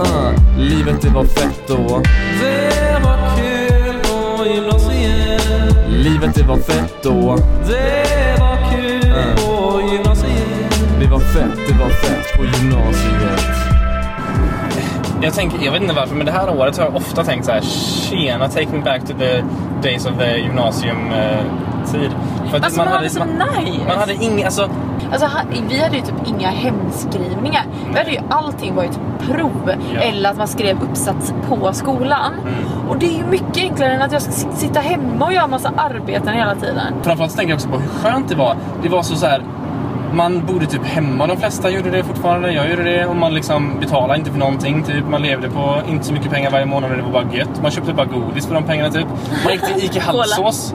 Uh, 0.00 0.58
Livet 0.58 1.02
det 1.02 1.08
var 1.08 1.24
fett 1.24 1.62
då. 1.68 2.02
Det 2.40 3.00
var 3.04 3.18
kul 3.36 3.94
på 4.02 4.46
gymnasiet. 4.46 5.42
Livet 5.88 6.34
det 6.34 6.42
var 6.42 6.56
fett 6.56 6.94
då. 7.02 7.36
Det 7.68 8.36
var 8.40 8.70
kul 8.70 9.00
Det 9.00 9.49
var 11.10 11.20
fett, 11.20 11.56
det 11.68 11.74
var 11.74 11.88
fett 11.90 12.36
på 12.36 12.44
gymnasiet 12.44 13.40
Jag, 15.22 15.34
tänker, 15.34 15.64
jag 15.64 15.72
vet 15.72 15.82
inte 15.82 15.94
varför, 15.94 16.14
men 16.16 16.26
det 16.26 16.32
här 16.32 16.58
året 16.58 16.78
har 16.78 16.84
jag 16.84 16.96
ofta 16.96 17.24
tänkt 17.24 17.44
så 17.46 17.52
här: 17.52 17.60
Tjena, 17.60 18.48
take 18.48 18.66
me 18.72 18.78
back 18.78 19.00
to 19.00 19.12
the 19.18 19.42
days 19.82 20.06
of 20.06 20.12
the 20.18 20.38
gymnasium-tid. 20.38 22.10
För 22.50 22.56
att 22.56 22.64
Alltså 22.64 22.78
man 22.84 22.88
hade 22.88 23.10
så 23.10 23.24
nice. 23.24 23.84
Man 23.88 23.98
hade 23.98 24.14
inga, 24.14 24.44
alltså, 24.44 24.68
Alltså, 25.12 25.26
ha- 25.26 25.42
vi 25.70 25.78
hade 25.82 25.96
ju 25.96 26.02
typ 26.02 26.14
inga 26.26 26.48
hemskrivningar. 26.50 27.62
Vi 27.92 27.98
hade 27.98 28.10
ju 28.10 28.18
allting 28.30 28.74
var 28.74 28.82
ju 28.82 28.88
typ 28.88 28.98
prov 29.30 29.72
Ja. 29.94 30.00
eller 30.00 30.30
att 30.30 30.36
man 30.38 30.48
skrev 30.48 30.82
uppsats 30.82 31.34
på 31.48 31.72
skolan. 31.72 32.32
Och 32.88 32.98
det 32.98 33.06
är 33.06 33.16
ju 33.18 33.24
mycket 33.24 33.56
enklare 33.58 33.92
än 33.92 34.02
att 34.02 34.12
jag 34.12 34.22
ska 34.22 34.32
sitta 34.56 34.80
hemma 34.80 35.26
och 35.26 35.32
göra 35.32 35.46
massa 35.46 35.72
arbeten 35.76 36.34
hela 36.34 36.54
tiden. 36.54 36.94
framförallt 37.02 37.32
så 37.32 37.36
tänker 37.36 37.50
jag 37.52 37.56
också 37.56 37.68
på 37.68 37.78
hur 37.78 37.88
skönt 37.88 38.28
det 38.28 38.34
var. 38.34 38.56
Det 38.82 38.88
var 38.88 39.02
så, 39.02 39.14
så 39.16 39.26
här. 39.26 39.42
Man 40.12 40.46
bodde 40.46 40.66
typ 40.66 40.84
hemma, 40.86 41.26
de 41.26 41.36
flesta 41.36 41.70
gjorde 41.70 41.90
det 41.90 42.04
fortfarande. 42.04 42.52
Jag 42.52 42.70
gjorde 42.70 42.82
det 42.82 43.06
och 43.06 43.16
man 43.16 43.34
liksom 43.34 43.80
betalade 43.80 44.18
inte 44.18 44.30
för 44.30 44.38
någonting. 44.38 44.82
Typ. 44.82 45.04
Man 45.08 45.22
levde 45.22 45.50
på 45.50 45.80
inte 45.88 46.04
så 46.06 46.12
mycket 46.12 46.30
pengar 46.30 46.50
varje 46.50 46.66
månad 46.66 46.90
och 46.90 46.96
det 46.96 47.02
var 47.02 47.12
bara 47.12 47.32
gött. 47.32 47.62
Man 47.62 47.70
köpte 47.70 47.92
bara 47.92 48.06
godis 48.06 48.46
för 48.46 48.54
de 48.54 48.64
pengarna 48.64 48.90
typ. 48.90 49.06
Man 49.44 49.52
gick 49.52 49.62
till 49.66 49.84
Ica 49.84 50.00
Halsås. 50.00 50.74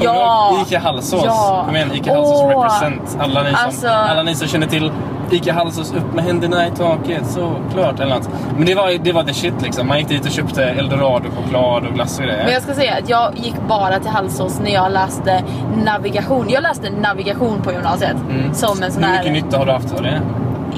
Ja. 0.00 0.64
Ica 0.66 0.78
Halsås. 0.78 1.22
Ja. 1.24 1.62
Kom 1.66 1.76
igen, 1.76 1.90
Ica 1.94 2.14
Halsås 2.14 2.40
Åh. 2.42 2.48
represent. 2.48 3.16
Alla 3.20 3.42
ni, 3.42 3.48
som, 3.50 3.58
Alltså. 3.64 3.88
alla 3.88 4.22
ni 4.22 4.34
som 4.34 4.48
känner 4.48 4.66
till 4.66 4.92
Ica 5.30 5.52
Halsås, 5.52 5.94
upp 5.94 6.14
med 6.14 6.24
händerna 6.24 6.66
i 6.66 6.70
taket, 6.70 7.26
såklart. 7.26 8.00
Eller 8.00 8.14
något. 8.14 8.28
Men 8.56 8.66
det 8.66 8.74
var, 8.74 9.04
det 9.04 9.12
var 9.12 9.22
the 9.22 9.34
shit 9.34 9.62
liksom. 9.62 9.86
Man 9.88 9.98
gick 9.98 10.08
dit 10.08 10.24
och 10.24 10.30
köpte 10.30 10.64
eldorado-choklad 10.64 11.86
och 11.86 11.94
glass 11.94 12.18
och 12.18 12.24
grejer. 12.24 12.44
Men 12.44 12.52
jag 12.52 12.62
ska 12.62 12.74
säga 12.74 12.94
att 13.02 13.08
jag 13.08 13.32
gick 13.36 13.54
bara 13.68 13.98
till 13.98 14.10
Halsås 14.10 14.60
när 14.60 14.70
jag 14.70 14.92
läste 14.92 15.42
navigation. 15.84 16.46
Jag 16.48 16.62
läste 16.62 16.90
navigation 16.90 17.62
på 17.62 17.72
gymnasiet. 17.72 18.16
Mm. 18.30 18.54
Som 18.54 18.82
en 18.82 18.92
sån 18.92 19.02
Hur 19.02 19.10
här... 19.10 19.18
mycket 19.18 19.44
nytta 19.44 19.58
har 19.58 19.66
du 19.66 19.72
haft 19.72 19.94
av 19.94 20.02
det? 20.02 20.20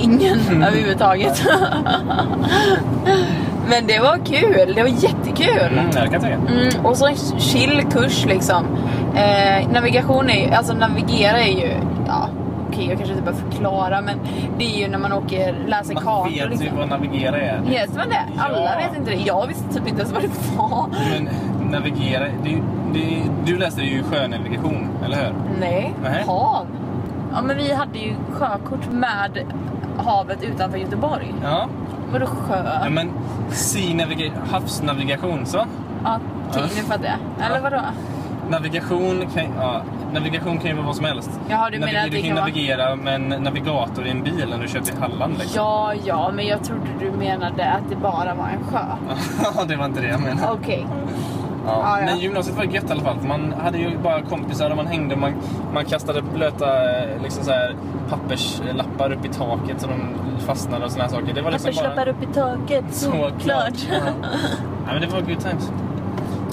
Ingen 0.02 0.62
överhuvudtaget. 0.62 1.42
Men 3.68 3.86
det 3.86 3.98
var 3.98 4.18
kul. 4.24 4.72
Det 4.74 4.82
var 4.82 4.88
jättekul. 4.88 5.72
Mm, 5.72 5.90
jag 5.94 6.10
kan 6.10 6.20
tänka. 6.20 6.36
Mm, 6.36 6.86
och 6.86 6.96
så 6.96 7.06
en 7.06 7.16
chill 7.38 7.82
kurs 7.92 8.24
liksom. 8.26 8.64
Eh, 9.14 9.68
navigation 9.72 10.30
är 10.30 10.46
ju, 10.46 10.54
alltså 10.54 10.72
navigera 10.72 11.38
är 11.40 11.52
ju, 11.52 11.70
okej 12.78 12.88
jag 12.88 12.98
kanske 12.98 13.14
inte 13.14 13.24
behöver 13.32 13.50
förklara 13.50 14.00
men 14.00 14.18
det 14.58 14.64
är 14.64 14.78
ju 14.84 14.88
när 14.88 14.98
man 14.98 15.12
åker, 15.12 15.54
läser 15.66 15.94
Man 15.94 16.02
kartor 16.02 16.30
vet 16.30 16.44
ju 16.44 16.48
liksom. 16.48 16.78
vad 16.78 16.88
navigera 16.88 17.40
är. 17.40 17.60
Vet 17.60 17.96
man 17.96 18.08
det? 18.08 18.22
Alla 18.38 18.58
Ja. 18.60 18.70
vet 18.88 18.98
inte 18.98 19.10
det. 19.10 19.16
Jag 19.16 19.46
visste 19.46 19.74
typ 19.74 19.88
inte 19.88 20.00
ens 20.02 20.12
vad 20.12 20.22
det 20.22 20.56
var. 20.56 20.86
Men 21.10 21.28
navigera, 21.70 22.24
det, 22.44 22.62
det, 22.94 23.22
du 23.44 23.58
läste 23.58 23.82
ju 23.82 24.02
sjönavigation, 24.02 24.88
eller 25.04 25.16
hur? 25.16 25.34
Nej, 25.60 25.94
Nej. 26.02 26.24
hav. 26.26 26.66
Ja 27.34 27.42
men 27.42 27.56
vi 27.56 27.72
hade 27.74 27.98
ju 27.98 28.12
sjökort 28.32 28.90
med 28.92 29.44
havet 29.98 30.42
utanför 30.42 30.78
Göteborg. 30.78 31.34
Ja. 31.42 31.68
Vadå 32.12 32.26
sjö? 32.26 32.62
ja 32.84 32.90
men 32.90 33.10
sea 33.50 33.94
naviga- 33.94 34.32
havsnavigation 34.50 35.46
så. 35.46 35.56
Ja, 35.56 36.18
Ja. 36.54 36.60
nu 36.76 36.82
fattar 36.82 37.04
jag. 37.04 37.46
Eller 37.50 37.60
vadå? 37.60 37.80
Navigation 38.50 39.24
kan, 39.34 39.44
ja, 39.60 39.80
navigation 40.12 40.58
kan 40.58 40.66
ju 40.70 40.76
vara 40.76 40.86
vad 40.86 40.96
som 40.96 41.04
helst. 41.04 41.30
Jaha, 41.48 41.70
du 41.70 41.78
menar 41.78 41.92
Navi- 41.92 41.98
att 41.98 42.04
du 42.04 42.10
det 42.10 42.16
kan 42.16 42.26
kan 42.28 42.36
vara- 42.36 42.46
navigera 42.48 42.96
med 42.96 43.14
en 43.14 43.28
navigator 43.28 44.06
i 44.06 44.10
en 44.10 44.22
bil 44.22 44.44
när 44.50 44.58
du 44.58 44.68
kör 44.68 44.80
till 44.80 44.94
Halland 45.00 45.32
liksom. 45.38 45.56
Ja, 45.56 45.92
ja, 46.04 46.30
men 46.34 46.46
jag 46.46 46.64
trodde 46.64 46.86
du 47.00 47.10
menade 47.10 47.64
att 47.70 47.90
det 47.90 47.96
bara 47.96 48.34
var 48.34 48.48
en 48.48 48.64
sjö. 48.70 48.84
Ja, 49.56 49.64
det 49.68 49.76
var 49.76 49.84
inte 49.84 50.00
det 50.00 50.08
jag 50.08 50.20
menade. 50.20 50.52
Okej. 50.52 50.86
Ja. 51.66 51.80
Ja, 51.82 52.00
ja. 52.00 52.06
Men 52.06 52.18
gymnasiet 52.18 52.56
var 52.56 52.64
gött 52.64 52.88
i 52.90 52.92
alla 52.92 53.02
fall. 53.02 53.16
Man 53.26 53.54
hade 53.62 53.78
ju 53.78 53.98
bara 53.98 54.22
kompisar 54.22 54.70
och 54.70 54.76
man 54.76 54.86
hängde 54.86 55.14
och 55.14 55.20
man, 55.20 55.32
man 55.74 55.84
kastade 55.84 56.22
blöta 56.22 56.66
liksom 57.22 57.44
så 57.44 57.50
här, 57.50 57.76
papperslappar 58.10 59.12
upp 59.12 59.24
i 59.24 59.28
taket 59.28 59.80
så 59.80 59.86
de 59.86 60.00
fastnade 60.46 60.84
och 60.84 60.90
såna 60.92 61.04
här 61.04 61.10
saker. 61.10 61.34
Det 61.34 61.42
var 61.42 61.50
liksom 61.50 61.72
bara... 61.96 62.10
upp 62.10 62.22
i 62.22 62.26
taket, 62.34 62.84
Såklart. 62.90 63.72
Ja. 63.90 63.96
ja, 64.86 64.92
men 64.92 65.00
det 65.00 65.06
var 65.06 65.20
good 65.20 65.40
times. 65.40 65.72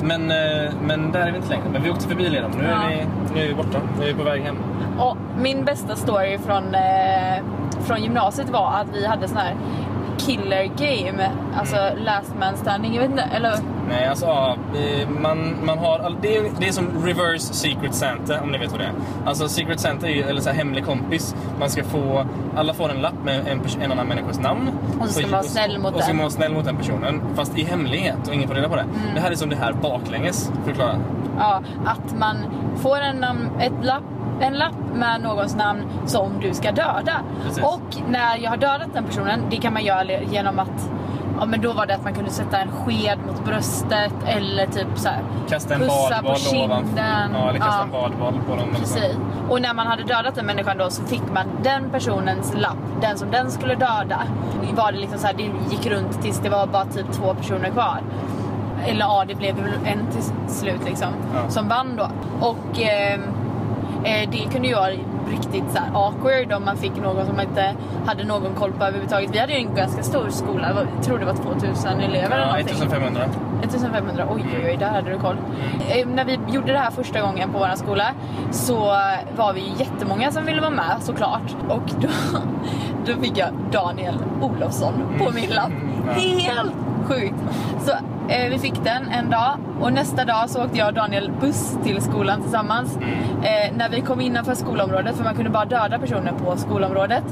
Men, 0.06 0.32
eh, 0.32 0.74
men 0.82 1.12
där 1.12 1.20
är 1.28 1.32
vi 1.32 1.38
inte 1.38 1.50
längre. 1.50 1.64
Men 1.74 1.84
vi 1.84 1.90
åkte 1.92 2.08
förbi 2.08 2.30
Lerum. 2.30 2.52
Nu, 2.52 2.64
Ja. 2.70 2.84
är 2.84 2.90
vi, 2.90 3.06
nu 3.36 3.44
är 3.44 3.48
vi 3.48 3.54
borta. 3.54 3.78
Nu 4.00 4.04
är 4.04 4.08
vi 4.08 4.14
på 4.14 4.24
väg 4.24 4.42
hem. 4.44 4.56
Och 5.00 5.18
min 5.42 5.66
bästa 5.66 5.96
story 5.96 6.38
från, 6.38 6.76
eh, 6.76 7.44
från 7.86 8.04
gymnasiet 8.04 8.50
var 8.50 8.74
att 8.74 8.88
vi 8.94 9.06
hade 9.08 9.28
sån 9.28 9.38
här 9.38 9.56
killer 10.18 10.64
game, 10.78 11.30
alltså 11.58 11.76
last 12.06 12.34
man 12.40 12.58
standing, 12.58 12.94
jag 12.94 13.02
vet 13.02 13.12
inte, 13.12 13.24
eller 13.36 13.54
Nej, 13.90 14.06
alltså 14.08 14.26
ja, 14.26 14.56
man, 15.22 15.56
man 15.64 15.78
har... 15.78 16.16
Det 16.22 16.38
är, 16.38 16.44
det 16.60 16.68
är 16.68 16.72
som 16.72 17.06
reverse 17.06 17.54
secret 17.54 17.96
Santa, 17.96 18.42
om 18.42 18.52
ni 18.52 18.58
vet 18.58 18.72
vad 18.72 18.80
det 18.80 18.86
är. 18.86 18.92
Alltså 19.26 19.48
secret 19.48 19.80
Santa 19.80 20.08
är 20.08 20.12
ju, 20.12 20.22
eller 20.22 20.42
så 20.42 20.50
här 20.50 20.58
hemlig 20.58 20.86
kompis. 20.86 21.36
Man 21.60 21.70
ska 21.70 21.84
få... 21.84 22.26
Alla 22.56 22.74
får 22.74 22.90
en 22.90 23.02
lapp 23.02 23.24
med 23.24 23.48
en, 23.48 23.62
en 23.82 23.92
annan 23.92 24.08
människas 24.08 24.40
namn. 24.40 24.72
Och 25.00 25.08
så 25.08 25.14
ska 25.14 25.22
man 25.22 25.32
vara 25.32 25.44
snäll 25.44 25.80
mot 25.80 25.94
Och 25.94 26.00
så 26.00 26.02
ska 26.02 26.08
den. 26.08 26.16
man 26.18 26.24
vara 26.24 26.32
snäll 26.32 26.54
mot 26.54 26.66
den 26.66 26.78
personen. 26.78 27.22
Fast 27.36 27.58
i 27.58 27.64
hemlighet 27.64 28.28
och 28.28 28.34
ingen 28.34 28.48
får 28.48 28.56
reda 28.56 28.70
på 28.70 28.76
det. 28.76 28.82
Mm. 28.82 29.16
Det 29.16 29.22
här 29.22 29.32
är 29.32 29.36
som 29.36 29.50
det 29.50 29.56
här 29.56 29.74
baklänges. 29.74 30.52
Förklara. 30.66 30.96
ja, 31.40 31.62
att 31.86 32.18
man 32.20 32.38
får 32.78 32.98
en, 33.00 33.24
ett 33.60 33.86
lapp, 33.86 34.04
en 34.42 34.54
lapp 34.54 34.76
med 34.94 35.22
någons 35.22 35.56
namn 35.56 35.82
som 36.06 36.32
du 36.42 36.54
ska 36.54 36.72
döda. 36.72 37.22
Precis. 37.44 37.64
Och 37.64 38.10
när 38.10 38.38
jag 38.38 38.50
har 38.50 38.58
dödat 38.58 38.94
den 38.94 39.04
personen, 39.04 39.40
det 39.50 39.58
kan 39.58 39.74
man 39.74 39.84
göra 39.84 40.22
genom 40.32 40.60
att 40.60 40.90
Ja 41.40 41.46
men 41.46 41.62
då 41.62 41.74
var 41.74 41.86
det 41.86 41.96
att 41.96 42.04
man 42.04 42.14
kunde 42.14 42.32
sätta 42.32 42.58
en 42.60 42.72
sked 42.72 43.20
mot 43.28 43.46
bröstet 43.46 44.14
eller 44.26 44.66
typ 44.66 44.88
så 44.96 45.10
här, 45.10 45.20
Kasta 45.50 45.74
en 45.74 45.80
pussa 45.80 46.22
på 46.24 46.36
kinden. 46.36 46.86
Ja, 47.34 47.50
eller 47.50 47.60
kasta 47.60 47.76
Ja. 47.78 47.84
en 47.84 47.92
badboll 47.92 48.34
på 48.50 48.56
dem. 48.56 48.70
så. 48.74 48.80
Precis. 48.80 49.18
Och 49.50 49.62
när 49.62 49.74
man 49.74 49.88
hade 49.88 50.04
dödat 50.04 50.36
den 50.36 50.46
människan 50.46 50.78
då 50.78 50.90
så 50.90 51.04
fick 51.04 51.22
man 51.34 51.46
den 51.64 51.90
personens 51.90 52.54
lapp, 52.58 52.78
den 53.02 53.18
som 53.18 53.32
den 53.32 53.52
skulle 53.52 53.76
döda. 53.76 54.22
Var 54.76 54.92
det 54.92 54.98
liksom 54.98 55.20
så 55.20 55.28
här, 55.28 55.34
det 55.34 55.44
gick 55.72 55.86
runt 55.86 56.22
tills 56.22 56.40
det 56.40 56.50
var 56.50 56.68
bara 56.68 56.86
typ 56.86 57.12
två 57.12 57.34
personer 57.34 57.70
kvar. 57.70 58.02
Eller 58.88 59.00
ja, 59.02 59.24
det 59.28 59.36
blev 59.36 59.56
en 59.86 60.08
till 60.12 60.24
slut 60.54 60.82
liksom. 60.86 61.08
Ja. 61.34 61.50
Som 61.50 61.68
vann 61.68 61.96
då. 61.96 62.08
Och 62.48 62.80
ehm, 62.82 63.22
eh, 64.04 64.30
det 64.32 64.52
kunde 64.54 64.76
vara 64.76 64.92
riktigt 65.32 65.64
så 65.72 65.80
awkward 65.98 66.52
om 66.54 66.66
man 66.66 66.78
fick 66.78 66.96
någon 66.96 67.26
som 67.26 67.40
inte 67.40 67.74
hade 68.06 68.24
någon 68.24 68.54
koll 68.56 68.72
på 68.72 68.84
överhuvudtaget. 68.84 69.30
Vi 69.34 69.40
hade 69.40 69.54
ju 69.54 69.60
en 69.60 69.76
ganska 69.76 70.04
stor 70.04 70.30
skola, 70.30 70.72
jag 70.96 71.04
tror 71.06 71.20
det 71.20 71.26
var 71.26 71.34
2000 71.34 72.00
elever 72.00 72.26
eller 72.36 72.38
Ja, 72.38 72.46
någonting. 72.46 72.76
1500. 72.76 73.22
1500, 73.64 74.28
oj 74.32 74.46
oj 74.54 74.62
oj, 74.66 74.78
där 74.80 74.90
hade 74.90 75.12
du 75.12 75.18
koll. 75.20 75.38
Eh, 75.90 76.08
när 76.08 76.26
vi 76.26 76.40
gjorde 76.48 76.72
det 76.72 76.80
här 76.80 76.92
första 76.92 77.22
gången 77.22 77.52
på 77.52 77.60
vår 77.60 77.76
skola 77.76 78.06
så 78.52 78.76
var 79.38 79.54
vi 79.54 79.74
jättemånga 79.78 80.32
som 80.32 80.46
ville 80.46 80.62
vara 80.62 80.72
med 80.72 80.96
såklart. 81.00 81.56
Och 81.70 81.92
då, 82.02 82.08
då 83.06 83.22
fick 83.22 83.38
jag 83.38 83.50
Daniel 83.72 84.16
Olofsson 84.42 84.94
på 85.20 85.32
min 85.32 85.50
lapp. 85.50 85.72
Ja. 86.08 86.14
Helt 86.14 86.74
sjukt. 87.08 87.36
Så 87.80 87.92
eh, 88.30 88.50
vi 88.50 88.60
fick 88.60 88.84
den 88.84 89.10
en 89.10 89.30
dag 89.30 89.58
och 89.82 89.94
nästa 89.94 90.26
dag 90.26 90.50
så 90.50 90.64
åkte 90.64 90.78
jag 90.78 90.88
och 90.88 90.94
Daniel 90.94 91.32
buss 91.42 91.78
till 91.84 92.02
skolan 92.02 92.42
tillsammans. 92.42 92.98
Eh, 93.44 93.76
när 93.78 93.90
vi 93.90 94.02
kom 94.02 94.22
innanför 94.22 94.56
skolområdet, 94.56 95.16
för 95.16 95.24
man 95.24 95.36
kunde 95.36 95.50
bara 95.50 95.66
döda 95.66 96.00
personer 96.00 96.32
på 96.32 96.58
skolområdet, 96.58 97.24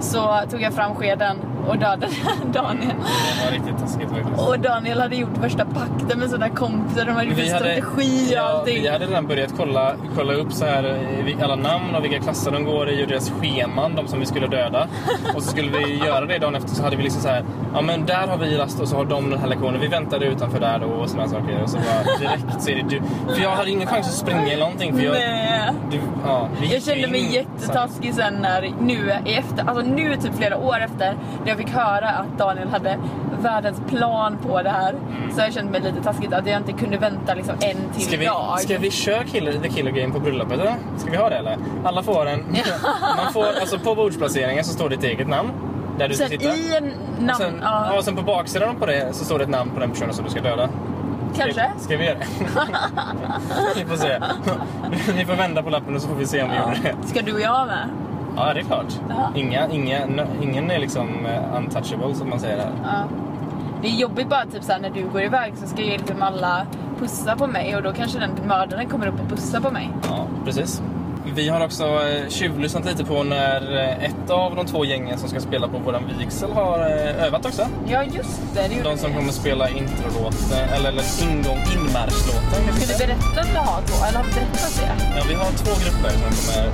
så 0.00 0.40
tog 0.50 0.62
jag 0.62 0.74
fram 0.74 0.94
skeden 0.94 1.36
och 1.68 1.78
dödade 1.78 2.08
Daniel. 2.52 2.88
Det 2.88 3.44
var 3.44 3.52
riktigt 3.52 3.78
taskigt 3.78 4.10
faktiskt. 4.10 4.48
Och 4.48 4.58
Daniel 4.58 5.00
hade 5.00 5.16
gjort 5.16 5.38
värsta 5.38 5.64
pakten 5.64 6.18
med 6.18 6.30
sina 6.30 6.48
kompisar. 6.48 7.04
De 7.04 7.12
hade 7.12 7.26
gjort 7.26 7.38
hade, 7.38 7.48
strategi 7.48 8.28
och 8.28 8.32
ja, 8.32 8.42
allting. 8.42 8.82
vi 8.82 8.88
hade 8.88 9.06
redan 9.06 9.26
börjat 9.26 9.54
kolla, 9.56 9.94
kolla 10.16 10.32
upp 10.32 10.52
så 10.52 10.64
här, 10.64 10.84
eh, 11.26 11.44
alla 11.44 11.56
namn 11.56 11.94
och 11.94 12.04
vilka 12.04 12.18
klasser 12.20 12.50
de 12.50 12.64
går 12.64 12.90
i 12.90 13.04
och 13.04 13.08
deras 13.08 13.30
scheman, 13.30 13.94
de 13.94 14.08
som 14.08 14.20
vi 14.20 14.26
skulle 14.26 14.46
döda. 14.46 14.88
Och 15.34 15.42
så 15.42 15.50
skulle 15.50 15.78
vi 15.78 15.96
göra 16.06 16.26
det 16.26 16.38
dagen 16.38 16.54
efter 16.54 16.68
så 16.68 16.82
hade 16.82 16.96
vi 16.96 17.02
liksom 17.02 17.22
så 17.22 17.28
här, 17.28 17.44
ja 17.74 17.80
men 17.80 18.06
där 18.06 18.26
har 18.26 18.38
vi 18.38 18.56
rast 18.56 18.80
och 18.80 18.88
så 18.88 18.96
har 18.96 19.04
de 19.04 19.30
den 19.30 19.38
här 19.38 19.48
lektionen. 19.48 19.80
Vi 19.80 19.88
väntade 19.88 20.26
utanför 20.40 20.60
där 20.60 20.78
då 20.78 20.86
och 20.86 21.10
sådana 21.10 21.28
saker. 21.28 21.62
Och 21.62 21.70
så 21.70 21.76
bara 21.76 22.18
direkt 22.18 22.66
det 22.66 22.82
du. 22.88 23.00
För 23.34 23.42
jag 23.42 23.50
hade 23.50 23.70
ingen 23.70 23.86
chans 23.86 24.06
att 24.08 24.14
springa 24.14 24.42
eller 24.52 24.64
någonting. 24.64 24.94
För 24.96 25.02
jag, 25.02 25.12
Nej. 25.12 25.70
du, 25.90 26.00
ja, 26.24 26.48
Jag 26.72 26.82
kände 26.82 27.02
in 27.02 27.10
mig 27.10 27.22
här. 27.22 27.32
jättetaskig 27.34 28.14
sen 28.14 28.34
när, 28.34 28.70
nu 28.80 29.12
i 29.26 29.34
efter, 29.34 29.68
alltså 29.68 29.82
nu 29.82 30.16
typ 30.16 30.34
flera 30.36 30.56
år 30.56 30.76
efter, 30.80 31.14
när 31.42 31.48
jag 31.48 31.58
fick 31.58 31.70
höra 31.70 32.08
att 32.08 32.38
Daniel 32.38 32.68
hade 32.68 32.98
världens 33.42 33.80
plan 33.88 34.38
på 34.46 34.62
det 34.62 34.70
här. 34.70 34.94
Så 35.34 35.40
jag 35.40 35.52
kände 35.52 35.72
mig 35.72 35.80
lite 35.80 36.02
taskigt 36.02 36.32
att 36.32 36.46
jag 36.46 36.56
inte 36.56 36.72
kunde 36.72 36.96
vänta 36.98 37.34
liksom 37.34 37.54
en 37.60 37.76
till 37.94 38.02
Ska 38.06 38.16
vi, 38.16 38.26
dag. 38.26 38.60
ska 38.60 38.78
vi 38.78 38.90
köra 38.90 39.24
killer, 39.24 39.52
The 39.52 39.68
Killer 39.68 39.90
Game 39.90 40.12
på 40.14 40.20
bröllopet 40.20 40.60
eller? 40.60 40.74
Ska 40.96 41.10
vi 41.10 41.16
ha 41.16 41.28
det 41.28 41.36
eller? 41.36 41.56
Alla 41.84 42.02
får 42.02 42.26
en... 42.26 42.44
Man 43.24 43.32
får, 43.32 43.44
alltså 43.60 43.78
på 43.78 43.94
bordsplaceringen 43.94 44.64
så 44.64 44.72
står 44.72 44.88
ditt 44.88 45.04
eget 45.04 45.28
namn. 45.28 45.50
Där 46.00 46.08
du 46.08 46.14
ska 46.14 46.28
Sen 46.28 46.38
sitta. 46.40 46.54
i 46.54 46.76
en 46.76 46.84
namn... 47.26 47.30
Och 47.30 47.36
sen, 47.36 47.60
ja, 47.62 47.96
och 47.98 48.04
sen 48.04 48.16
på 48.16 48.22
baksidan 48.22 48.76
på 48.76 48.86
det 48.86 49.08
så 49.12 49.24
står 49.24 49.38
det 49.38 49.44
ett 49.44 49.50
namn 49.50 49.70
på 49.74 49.80
den 49.80 49.90
personen 49.90 50.14
som 50.14 50.24
du 50.24 50.30
ska 50.30 50.40
döda. 50.40 50.68
kanske. 51.36 51.70
Ska 51.78 51.96
vi 51.96 52.04
göra 52.06 52.18
det? 52.18 52.26
vi 53.76 53.84
får 53.84 53.96
se. 53.96 54.20
Ni 55.16 55.24
får 55.24 55.34
vända 55.34 55.62
på 55.62 55.70
lappen 55.70 55.94
och 55.96 56.02
så 56.02 56.08
får 56.08 56.14
vi 56.16 56.26
se 56.26 56.42
om 56.42 56.50
vi 56.50 56.56
Ja. 56.56 56.62
gjorde 56.74 56.80
det. 57.02 57.08
Ska 57.08 57.22
du 57.22 57.32
och 57.32 57.40
jag 57.40 57.66
med? 57.66 57.88
Ja, 58.36 58.54
det 58.54 58.60
är 58.60 58.64
klart. 58.64 59.00
Ja. 59.08 59.30
Inga, 59.34 59.68
inga, 59.68 59.98
no- 60.06 60.26
ingen 60.42 60.70
är 60.70 60.78
liksom 60.78 61.26
eh, 61.26 61.56
untouchable 61.56 62.14
som 62.14 62.30
man 62.30 62.40
säger 62.40 62.56
här. 62.56 62.70
Ja. 62.84 62.90
Det 63.82 63.88
är 63.88 63.92
jobbigt 63.92 64.28
bara 64.28 64.44
typ 64.46 64.62
såhär 64.64 64.80
när 64.80 64.90
du 64.90 65.08
går 65.08 65.22
iväg 65.22 65.52
så 65.56 65.66
ska 65.66 65.82
ju 65.82 65.90
liksom 65.90 66.22
alla 66.22 66.66
pussa 66.98 67.36
på 67.36 67.46
mig 67.46 67.76
och 67.76 67.82
då 67.82 67.92
kanske 67.92 68.18
den 68.18 68.30
mördaren 68.46 68.88
kommer 68.88 69.06
upp 69.06 69.20
och 69.22 69.28
pussar 69.28 69.60
på 69.60 69.70
mig. 69.70 69.90
Ja, 70.08 70.26
precis. 70.44 70.82
Vi 71.34 71.48
har 71.48 71.64
också 71.64 71.84
eh, 71.84 72.28
tjuvlyssnat 72.28 72.84
lite 72.84 73.04
på 73.04 73.22
när 73.22 73.76
eh, 73.78 74.04
ett 74.04 74.30
av 74.30 74.56
de 74.56 74.66
två 74.66 74.84
gängen 74.84 75.18
som 75.18 75.28
ska 75.28 75.40
spela 75.40 75.68
på 75.68 75.78
våran 75.78 76.02
vigsel 76.18 76.52
har 76.52 76.78
eh, 76.78 77.24
övat 77.26 77.46
också. 77.46 77.66
Ja 77.88 78.02
just 78.04 78.40
det, 78.54 78.68
det 78.68 78.82
De 78.82 78.98
som 78.98 79.10
vi. 79.10 79.16
kommer 79.16 79.32
spela 79.32 79.68
introlåten, 79.68 80.58
eller, 80.76 80.88
eller 80.88 81.04
ingång, 81.22 81.58
inmarschlåten. 81.76 82.76
Ska 82.76 82.86
säga. 82.86 83.06
berätta 83.06 83.40
att 83.40 83.50
vi 83.52 83.56
har 83.56 83.82
två? 83.86 84.04
Eller 84.06 84.18
har 84.18 84.24
vi 84.24 84.32
berättat 84.32 84.80
det? 84.80 85.16
Ja, 85.18 85.22
vi 85.28 85.34
har 85.34 85.44
två 85.50 85.70
grupper 85.84 86.10
som 86.10 86.30
kommer, 86.54 86.70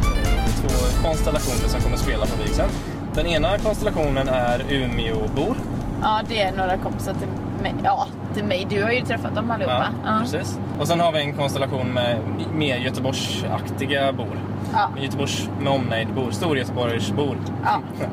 två 0.60 1.08
konstellationer 1.08 1.68
som 1.68 1.80
kommer 1.80 1.96
spela 1.96 2.26
på 2.26 2.42
vigseln. 2.42 2.68
Den 3.14 3.26
ena 3.26 3.58
konstellationen 3.58 4.28
är 4.28 4.64
Umeåbor. 4.72 5.56
Ja 6.02 6.20
det 6.28 6.42
är 6.42 6.52
några 6.52 6.76
kompisar 6.78 7.14
till 7.14 7.28
mig. 7.62 7.74
Ja, 7.84 8.06
till 8.36 8.44
mig. 8.44 8.66
Du 8.70 8.82
har 8.82 8.90
ju 8.90 9.00
träffat 9.00 9.34
dem 9.34 9.50
allihopa. 9.50 9.86
Ja. 10.04 10.18
precis. 10.20 10.58
Och 10.80 10.88
sen 10.88 11.00
har 11.00 11.12
vi 11.12 11.20
en 11.20 11.32
konstellation 11.32 11.86
med 11.86 12.18
mer 12.54 12.76
Göteborgsaktiga 12.76 14.12
bor. 14.12 14.38
Ja. 14.72 14.90
Göteborgs 15.00 15.48
med 15.60 15.72
omnejd 15.72 16.08
bor, 16.14 16.30
Storgöteborgsbor. 16.30 17.36
Ja. 17.64 17.80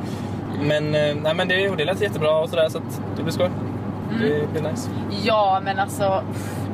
Men, 0.62 0.96
eh, 0.96 1.16
nej, 1.24 1.36
men 1.36 1.48
det, 1.48 1.76
det 1.76 1.86
lät 1.86 2.02
jättebra 2.02 2.40
och 2.40 2.50
sådär 2.50 2.70
så 2.70 2.80
det 3.16 3.24
blir 3.24 3.34
skoj. 3.34 3.50
Mm. 4.10 4.22
Det 4.22 4.48
blir 4.52 4.72
nice. 4.72 4.90
ja 5.24 5.62
men 5.64 5.80
alltså 5.80 6.24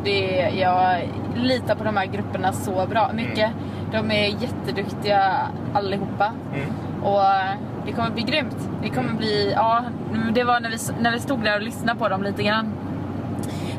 det, 0.04 0.50
jag 0.60 1.10
litar 1.36 1.76
på 1.76 1.84
de 1.84 1.98
här 1.98 2.06
grupperna 2.06 2.54
så 2.54 2.86
bra. 2.90 3.12
Mycket. 3.14 3.52
De 3.92 4.12
är 4.12 4.28
jätteduktiga 4.28 5.50
allihopa. 5.74 6.34
Mm. 6.54 7.04
Och 7.04 7.22
det 7.86 7.92
kommer 7.92 8.10
bli 8.10 8.24
grymt. 8.24 8.70
Det 8.82 8.90
kommer 8.90 9.14
bli, 9.14 9.52
ja, 9.56 9.84
det 10.34 10.44
var 10.44 10.60
när 10.60 10.70
vi, 10.70 10.78
när 11.02 11.12
vi 11.12 11.20
stod 11.20 11.44
där 11.44 11.56
och 11.56 11.62
lyssnade 11.62 12.00
på 12.00 12.10
dem 12.10 12.24
lite 12.24 12.44
grann. 12.44 12.74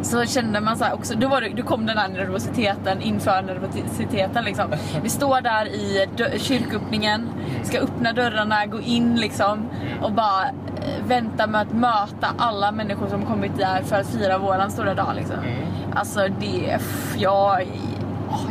Så 0.03 0.25
kände 0.25 0.61
man 0.61 0.77
så 0.77 0.85
här 0.85 0.95
också, 0.95 1.15
då, 1.15 1.29
var 1.29 1.41
det, 1.41 1.49
då 1.49 1.63
kom 1.63 1.87
den 1.87 1.99
här 1.99 2.09
nervositeten 2.09 3.03
inför 3.03 3.43
nervositeten 3.43 4.45
liksom. 4.45 4.65
Vi 5.03 5.09
står 5.09 5.41
där 5.41 5.67
i 5.67 6.07
kyrköppningen, 6.37 7.29
ska 7.63 7.79
öppna 7.79 8.13
dörrarna, 8.13 8.67
gå 8.67 8.81
in 8.81 9.17
liksom 9.17 9.69
och 10.03 10.13
bara 10.13 10.45
eh, 10.45 11.05
vänta 11.07 11.47
med 11.47 11.61
att 11.61 11.73
möta 11.73 12.27
alla 12.39 12.73
människor 12.73 13.09
som 13.09 13.27
kommit 13.27 13.59
där 13.59 13.83
för 13.83 13.97
att 13.97 14.07
fira 14.07 14.39
våran 14.39 14.71
stora 14.71 14.95
dag 14.95 15.13
liksom. 15.17 15.37
Mm. 15.39 15.69
Alltså 15.95 16.21
det, 16.41 16.79
jag, 17.19 17.67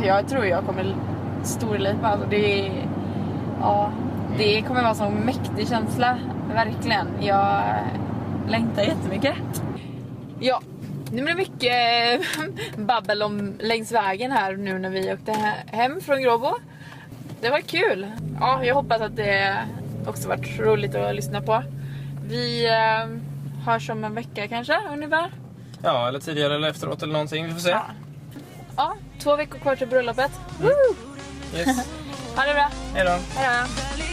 jag 0.04 0.28
tror 0.28 0.46
jag 0.46 0.66
kommer 0.66 0.94
storlipa. 1.42 2.08
Alltså 2.08 2.26
det, 2.30 2.72
ja, 3.60 3.90
det 4.38 4.62
kommer 4.62 4.80
vara 4.80 4.90
en 4.90 4.96
sån 4.96 5.14
mäktig 5.14 5.68
känsla. 5.68 6.18
Verkligen. 6.54 7.06
Jag 7.20 7.62
längtar 8.48 8.82
jättemycket. 8.82 9.34
Ja, 10.40 10.60
det 11.12 11.22
blev 11.22 11.36
mycket 11.36 12.20
babbel 12.76 13.22
om 13.22 13.54
längs 13.60 13.92
vägen 13.92 14.32
här 14.32 14.56
nu 14.56 14.78
när 14.78 14.90
vi 14.90 15.12
åkte 15.12 15.32
he- 15.32 15.76
hem 15.76 16.00
från 16.00 16.22
Gråbo. 16.22 16.54
Det 17.40 17.50
var 17.50 17.60
kul. 17.60 18.06
Ja, 18.40 18.64
jag 18.64 18.74
hoppas 18.74 19.00
att 19.00 19.16
det 19.16 19.56
också 20.06 20.28
varit 20.28 20.58
roligt 20.60 20.94
att 20.94 21.14
lyssna 21.14 21.40
på. 21.42 21.62
Vi 22.28 22.66
eh, 22.68 23.06
hörs 23.66 23.90
om 23.90 24.04
en 24.04 24.14
vecka 24.14 24.48
kanske 24.48 24.78
ungefär. 24.92 25.30
Ja, 25.82 26.08
eller 26.08 26.18
tidigare 26.18 26.54
eller 26.54 26.68
efteråt 26.70 27.02
eller 27.02 27.12
någonting. 27.12 27.46
Vi 27.46 27.52
får 27.52 27.60
se. 27.60 27.70
Ja. 27.70 27.84
Ja, 28.76 28.96
två 29.22 29.36
veckor 29.36 29.58
kvar 29.58 29.76
till 29.76 29.86
bröllopet. 29.88 30.30
Woo! 30.60 30.96
Yes. 31.58 31.88
Ha 32.36 32.46
det 32.46 32.54
bra. 32.54 32.70
Hej 32.94 33.04
då. 33.04 33.10
Hej 33.40 33.64
då. 33.98 34.09